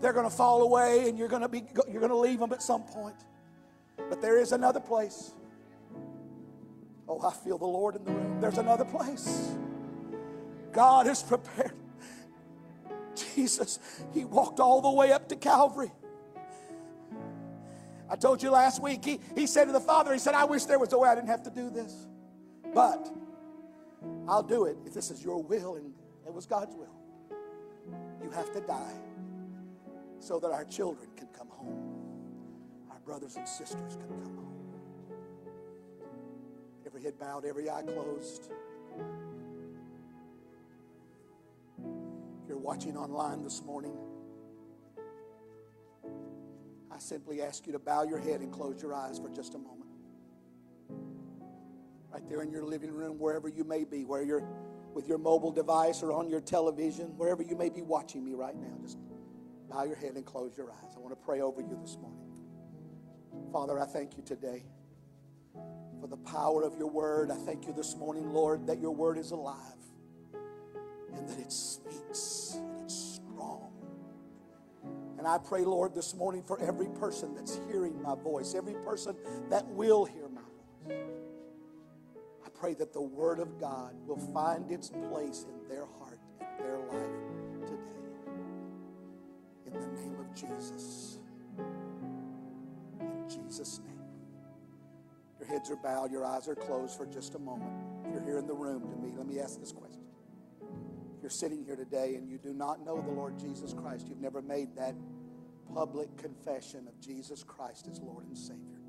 They're 0.00 0.12
going 0.12 0.28
to 0.28 0.34
fall 0.34 0.62
away 0.62 1.08
and 1.08 1.18
you're 1.18 1.28
going 1.28 1.42
to 1.42 1.48
be 1.48 1.64
you're 1.90 2.00
going 2.00 2.10
to 2.10 2.16
leave 2.16 2.38
them 2.38 2.52
at 2.52 2.62
some 2.62 2.84
point. 2.84 3.16
But 4.08 4.22
there 4.22 4.38
is 4.38 4.52
another 4.52 4.80
place. 4.80 5.32
Oh, 7.08 7.20
I 7.26 7.32
feel 7.32 7.58
the 7.58 7.66
Lord 7.66 7.96
in 7.96 8.04
the 8.04 8.12
room. 8.12 8.40
There's 8.40 8.58
another 8.58 8.84
place. 8.84 9.56
God 10.72 11.06
has 11.06 11.24
prepared. 11.24 11.74
Jesus, 13.16 13.78
He 14.12 14.24
walked 14.24 14.60
all 14.60 14.80
the 14.80 14.90
way 14.90 15.12
up 15.12 15.28
to 15.28 15.36
Calvary. 15.36 15.92
I 18.08 18.16
told 18.16 18.42
you 18.42 18.50
last 18.50 18.82
week, 18.82 19.04
he, 19.04 19.20
he 19.34 19.46
said 19.46 19.66
to 19.66 19.72
the 19.72 19.80
Father, 19.80 20.12
He 20.12 20.18
said, 20.18 20.34
I 20.34 20.44
wish 20.44 20.64
there 20.64 20.78
was 20.78 20.92
a 20.92 20.98
way 20.98 21.08
I 21.08 21.14
didn't 21.14 21.30
have 21.30 21.42
to 21.44 21.50
do 21.50 21.70
this. 21.70 22.06
But 22.74 23.10
I'll 24.28 24.42
do 24.42 24.64
it 24.64 24.76
if 24.86 24.94
this 24.94 25.10
is 25.10 25.22
your 25.24 25.42
will 25.42 25.76
and 25.76 25.92
it 26.26 26.32
was 26.32 26.46
God's 26.46 26.74
will. 26.74 26.94
You 28.22 28.30
have 28.30 28.52
to 28.52 28.60
die 28.60 28.94
so 30.20 30.38
that 30.38 30.50
our 30.50 30.64
children 30.64 31.08
can 31.16 31.26
come 31.36 31.48
home, 31.48 31.94
our 32.90 33.00
brothers 33.00 33.36
and 33.36 33.48
sisters 33.48 33.96
can 33.96 34.08
come 34.08 34.36
home. 34.36 34.48
Every 36.86 37.02
head 37.02 37.18
bowed, 37.18 37.44
every 37.44 37.68
eye 37.68 37.82
closed. 37.82 38.50
You're 42.52 42.60
watching 42.60 42.98
online 42.98 43.42
this 43.42 43.62
morning, 43.62 43.96
I 46.90 46.98
simply 46.98 47.40
ask 47.40 47.66
you 47.66 47.72
to 47.72 47.78
bow 47.78 48.02
your 48.02 48.18
head 48.18 48.42
and 48.42 48.52
close 48.52 48.82
your 48.82 48.92
eyes 48.92 49.18
for 49.18 49.30
just 49.30 49.54
a 49.54 49.58
moment. 49.58 49.88
Right 52.12 52.28
there 52.28 52.42
in 52.42 52.50
your 52.50 52.62
living 52.62 52.90
room, 52.90 53.18
wherever 53.18 53.48
you 53.48 53.64
may 53.64 53.84
be, 53.84 54.04
where 54.04 54.22
you're 54.22 54.46
with 54.92 55.08
your 55.08 55.16
mobile 55.16 55.50
device 55.50 56.02
or 56.02 56.12
on 56.12 56.28
your 56.28 56.42
television, 56.42 57.16
wherever 57.16 57.42
you 57.42 57.56
may 57.56 57.70
be 57.70 57.80
watching 57.80 58.22
me 58.22 58.34
right 58.34 58.54
now, 58.54 58.76
just 58.82 58.98
bow 59.70 59.84
your 59.84 59.96
head 59.96 60.16
and 60.16 60.26
close 60.26 60.54
your 60.54 60.70
eyes. 60.70 60.92
I 60.94 60.98
want 60.98 61.18
to 61.18 61.24
pray 61.24 61.40
over 61.40 61.62
you 61.62 61.78
this 61.80 61.96
morning. 62.02 62.20
Father, 63.50 63.80
I 63.80 63.86
thank 63.86 64.18
you 64.18 64.22
today 64.22 64.62
for 66.02 66.06
the 66.06 66.18
power 66.18 66.64
of 66.64 66.76
your 66.76 66.90
word. 66.90 67.30
I 67.30 67.36
thank 67.36 67.66
you 67.66 67.72
this 67.72 67.96
morning, 67.96 68.28
Lord, 68.28 68.66
that 68.66 68.78
your 68.78 68.94
word 68.94 69.16
is 69.16 69.30
alive 69.30 69.81
and 71.16 71.28
that 71.28 71.38
it 71.38 71.52
speaks 71.52 72.54
and 72.56 72.84
it's 72.84 73.20
strong. 73.22 73.72
And 75.18 75.26
I 75.26 75.38
pray, 75.38 75.64
Lord, 75.64 75.94
this 75.94 76.14
morning 76.14 76.42
for 76.42 76.60
every 76.60 76.88
person 76.88 77.34
that's 77.34 77.60
hearing 77.70 78.00
my 78.02 78.16
voice, 78.16 78.54
every 78.54 78.74
person 78.84 79.16
that 79.50 79.66
will 79.68 80.04
hear 80.04 80.28
my 80.28 80.40
voice. 80.86 80.98
I 82.44 82.48
pray 82.58 82.74
that 82.74 82.92
the 82.92 83.02
Word 83.02 83.38
of 83.38 83.60
God 83.60 83.94
will 84.06 84.18
find 84.34 84.70
its 84.70 84.90
place 84.90 85.46
in 85.48 85.68
their 85.68 85.86
heart 85.98 86.18
and 86.40 86.48
their 86.58 86.78
life 86.78 87.66
today. 87.66 88.02
In 89.66 89.72
the 89.74 90.00
name 90.00 90.16
of 90.18 90.34
Jesus. 90.34 91.18
In 93.00 93.28
Jesus' 93.28 93.80
name. 93.86 93.92
Your 95.38 95.48
heads 95.48 95.70
are 95.70 95.76
bowed, 95.76 96.12
your 96.12 96.24
eyes 96.24 96.48
are 96.48 96.54
closed 96.56 96.96
for 96.96 97.06
just 97.06 97.34
a 97.34 97.38
moment. 97.38 97.72
If 98.06 98.12
you're 98.12 98.24
here 98.24 98.38
in 98.38 98.46
the 98.46 98.54
room 98.54 98.88
to 98.90 98.96
me, 98.96 99.12
let 99.16 99.26
me 99.26 99.40
ask 99.40 99.60
this 99.60 99.72
question. 99.72 100.01
You're 101.22 101.30
sitting 101.30 101.64
here 101.64 101.76
today 101.76 102.16
and 102.16 102.28
you 102.28 102.36
do 102.36 102.52
not 102.52 102.84
know 102.84 103.00
the 103.00 103.12
Lord 103.12 103.38
Jesus 103.38 103.72
Christ, 103.72 104.08
you've 104.08 104.20
never 104.20 104.42
made 104.42 104.74
that 104.74 104.96
public 105.72 106.14
confession 106.18 106.88
of 106.88 107.00
Jesus 107.00 107.44
Christ 107.44 107.86
as 107.88 108.00
Lord 108.00 108.26
and 108.26 108.36
Savior. 108.36 108.80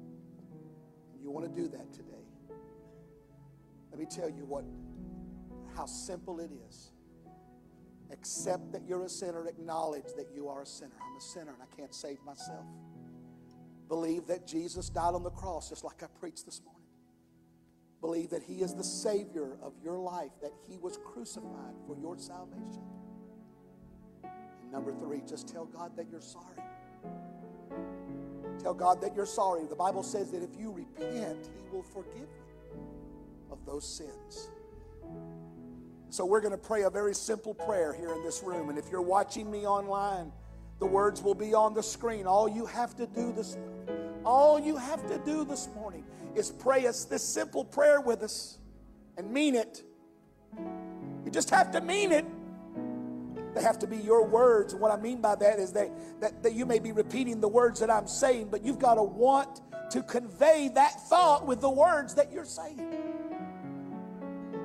You 1.22 1.30
want 1.30 1.46
to 1.46 1.62
do 1.62 1.67
that 1.69 1.93
today. 1.93 2.26
Let 3.91 4.00
me 4.00 4.08
tell 4.08 4.30
you 4.30 4.46
what 4.46 4.65
how 5.76 5.86
simple 5.86 6.39
it 6.39 6.50
is. 6.67 6.91
Accept 8.12 8.72
that 8.72 8.82
you're 8.88 9.04
a 9.04 9.10
sinner, 9.10 9.48
acknowledge 9.48 10.13
that 10.17 10.28
you 10.34 10.48
are 10.48 10.63
a 10.63 10.65
sinner. 10.65 10.91
I'm 11.02 11.17
a 11.17 11.22
sinner 11.22 11.54
and 11.54 11.62
I 11.62 11.76
can't 11.76 11.93
save 11.93 12.17
myself. 12.26 12.65
Believe 13.88 14.26
that 14.28 14.48
Jesus 14.48 14.89
died 14.89 15.13
on 15.13 15.22
the 15.22 15.30
cross 15.30 15.69
just 15.69 15.84
like 15.84 16.02
I 16.02 16.08
preached 16.19 16.46
this 16.46 16.62
morning. 16.63 16.72
Believe 18.03 18.31
that 18.31 18.43
He 18.43 18.55
is 18.55 18.73
the 18.75 18.83
Savior 18.83 19.55
of 19.61 19.71
your 19.81 19.97
life, 19.97 20.31
that 20.41 20.51
He 20.67 20.77
was 20.77 20.99
crucified 21.05 21.73
for 21.87 21.95
your 21.95 22.17
salvation. 22.17 22.83
And 24.61 24.71
number 24.73 24.91
three, 24.91 25.21
just 25.25 25.47
tell 25.47 25.63
God 25.63 25.95
that 25.95 26.07
you're 26.11 26.19
sorry. 26.19 26.57
Tell 28.61 28.73
God 28.73 28.99
that 29.01 29.15
you're 29.15 29.25
sorry. 29.25 29.65
The 29.67 29.77
Bible 29.77 30.03
says 30.03 30.31
that 30.31 30.43
if 30.43 30.49
you 30.59 30.69
repent, 30.69 31.49
He 31.55 31.73
will 31.73 31.81
forgive 31.81 32.27
you 32.27 32.85
of 33.49 33.65
those 33.65 33.87
sins. 33.87 34.49
So 36.09 36.25
we're 36.25 36.41
going 36.41 36.51
to 36.51 36.57
pray 36.57 36.81
a 36.81 36.89
very 36.89 37.15
simple 37.15 37.53
prayer 37.53 37.93
here 37.93 38.13
in 38.13 38.21
this 38.21 38.43
room. 38.43 38.67
And 38.67 38.77
if 38.77 38.89
you're 38.91 39.01
watching 39.01 39.49
me 39.49 39.65
online, 39.65 40.33
the 40.79 40.87
words 40.87 41.21
will 41.21 41.35
be 41.35 41.53
on 41.53 41.73
the 41.73 41.83
screen. 41.83 42.27
All 42.27 42.49
you 42.49 42.65
have 42.65 42.97
to 42.97 43.07
do 43.07 43.31
this 43.31 43.55
all 44.25 44.59
you 44.59 44.77
have 44.77 45.05
to 45.07 45.17
do 45.19 45.43
this 45.43 45.69
morning 45.75 46.05
is 46.36 46.52
pray 46.52 46.88
us 46.88 47.06
this 47.06 47.24
simple 47.24 47.63
prayer 47.65 48.02
with 48.02 48.24
us 48.24 48.58
and 49.17 49.32
mean 49.32 49.56
it. 49.56 49.84
You 51.26 51.32
just 51.32 51.50
have 51.50 51.72
to 51.72 51.82
mean 51.82 52.12
it. 52.12 52.26
They 53.54 53.62
have 53.62 53.78
to 53.80 53.88
be 53.88 53.98
your 53.98 54.26
words. 54.26 54.74
And 54.74 54.82
what 54.82 54.91
I 54.91 54.98
mean 54.98 55.22
by 55.22 55.36
that 55.36 55.60
is 55.60 55.74
that, 55.74 55.91
that, 56.22 56.41
that 56.43 56.54
you 56.54 56.65
may 56.65 56.80
be 56.80 56.91
repeating 56.91 57.39
the 57.39 57.48
words 57.48 57.80
that 57.80 57.89
I'm 57.89 58.08
saying, 58.08 58.50
but 58.50 58.63
you've 58.63 58.80
got 58.80 58.96
to 58.96 59.04
want 59.04 59.62
to 59.91 60.02
convey 60.02 60.72
that 60.74 61.08
thought 61.08 61.46
with 61.46 61.62
the 61.62 61.69
words 61.69 62.15
that 62.15 62.32
you're 62.32 62.46
saying. 62.46 62.82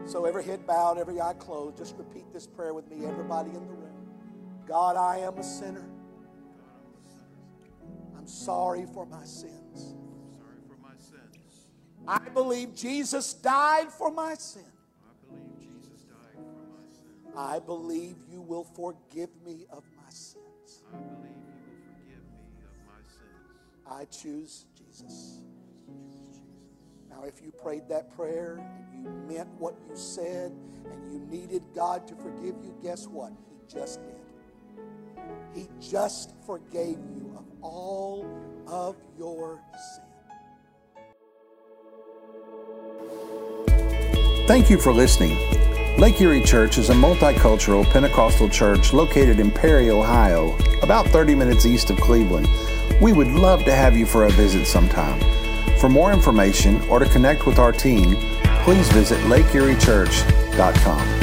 So, 0.07 0.25
every 0.25 0.43
head 0.43 0.67
bowed, 0.67 0.97
every 0.97 1.21
eye 1.21 1.35
closed, 1.35 1.77
just 1.77 1.95
repeat 1.99 2.33
this 2.33 2.47
prayer 2.47 2.73
with 2.73 2.91
me, 2.91 3.05
everybody 3.05 3.51
in 3.51 3.67
the 3.67 3.75
room. 3.75 3.93
God, 4.67 4.97
I 4.97 5.19
am 5.19 5.37
a 5.37 5.43
sinner. 5.43 5.87
I'm 8.17 8.27
sorry 8.27 8.87
for 8.95 9.05
my 9.05 9.25
sins. 9.25 9.98
I 12.09 12.21
believe 12.31 12.75
Jesus 12.75 13.35
died 13.35 13.92
for 13.92 14.11
my 14.11 14.33
sin. 14.35 14.62
I 15.05 15.12
believe 15.29 15.68
Jesus 15.83 16.05
died 16.05 16.37
for 16.37 16.40
my 16.40 16.87
sin. 16.90 17.33
I 17.37 17.59
believe 17.59 18.16
you 18.33 18.40
will 18.40 18.64
forgive 18.64 19.29
me 19.44 19.66
of 19.71 19.85
my 19.94 20.11
sins. 20.11 20.85
I 20.90 20.97
believe 20.97 21.37
you 21.53 21.66
will 21.68 21.85
forgive 22.09 22.25
me 22.33 22.64
of 22.64 22.73
my 22.87 23.03
sins. 23.05 23.87
I 23.87 24.07
choose 24.07 24.64
Jesus. 24.75 25.42
Now, 27.11 27.25
if 27.25 27.42
you 27.42 27.53
prayed 27.53 27.87
that 27.90 28.16
prayer 28.16 28.57
and 28.57 29.05
you 29.05 29.37
meant 29.37 29.51
what 29.59 29.75
you 29.87 29.94
said 29.94 30.53
and 30.90 31.12
you 31.12 31.18
needed 31.29 31.62
God 31.75 32.09
to 32.09 32.14
forgive 32.16 32.55
you, 32.64 32.75
guess 32.83 33.07
what? 33.07 33.33
He 33.51 33.75
just 33.75 34.01
did. 34.03 34.14
He 35.55 35.68
just 35.79 36.33
forgave 36.47 36.97
you 36.97 37.35
of 37.37 37.44
all 37.61 38.27
of 38.66 38.97
your 39.18 39.61
sin. 39.94 40.08
Thank 44.49 44.71
you 44.71 44.79
for 44.79 44.95
listening. 44.95 45.37
Lake 45.99 46.19
Erie 46.23 46.41
Church 46.41 46.79
is 46.79 46.89
a 46.89 46.95
multicultural 46.95 47.85
Pentecostal 47.91 48.49
church 48.49 48.95
located 48.95 49.41
in 49.41 49.51
Perry, 49.51 49.91
Ohio, 49.91 50.57
about 50.81 51.07
30 51.09 51.35
minutes 51.35 51.67
east 51.67 51.91
of 51.91 52.01
Cleveland. 52.01 52.49
We 52.99 53.13
would 53.13 53.27
love 53.27 53.67
to 53.67 53.75
have 53.75 53.95
you 53.95 54.07
for 54.07 54.25
a 54.25 54.31
visit 54.31 54.67
sometime. 54.67 55.21
For 55.77 55.91
more 55.91 56.15
information 56.15 56.81
or 56.89 56.99
to 56.99 57.05
connect 57.11 57.45
with 57.45 57.59
our 57.59 57.73
team, 57.73 58.17
please 58.65 58.89
visit 58.91 59.19
lakeeriechurch.com. 59.25 61.18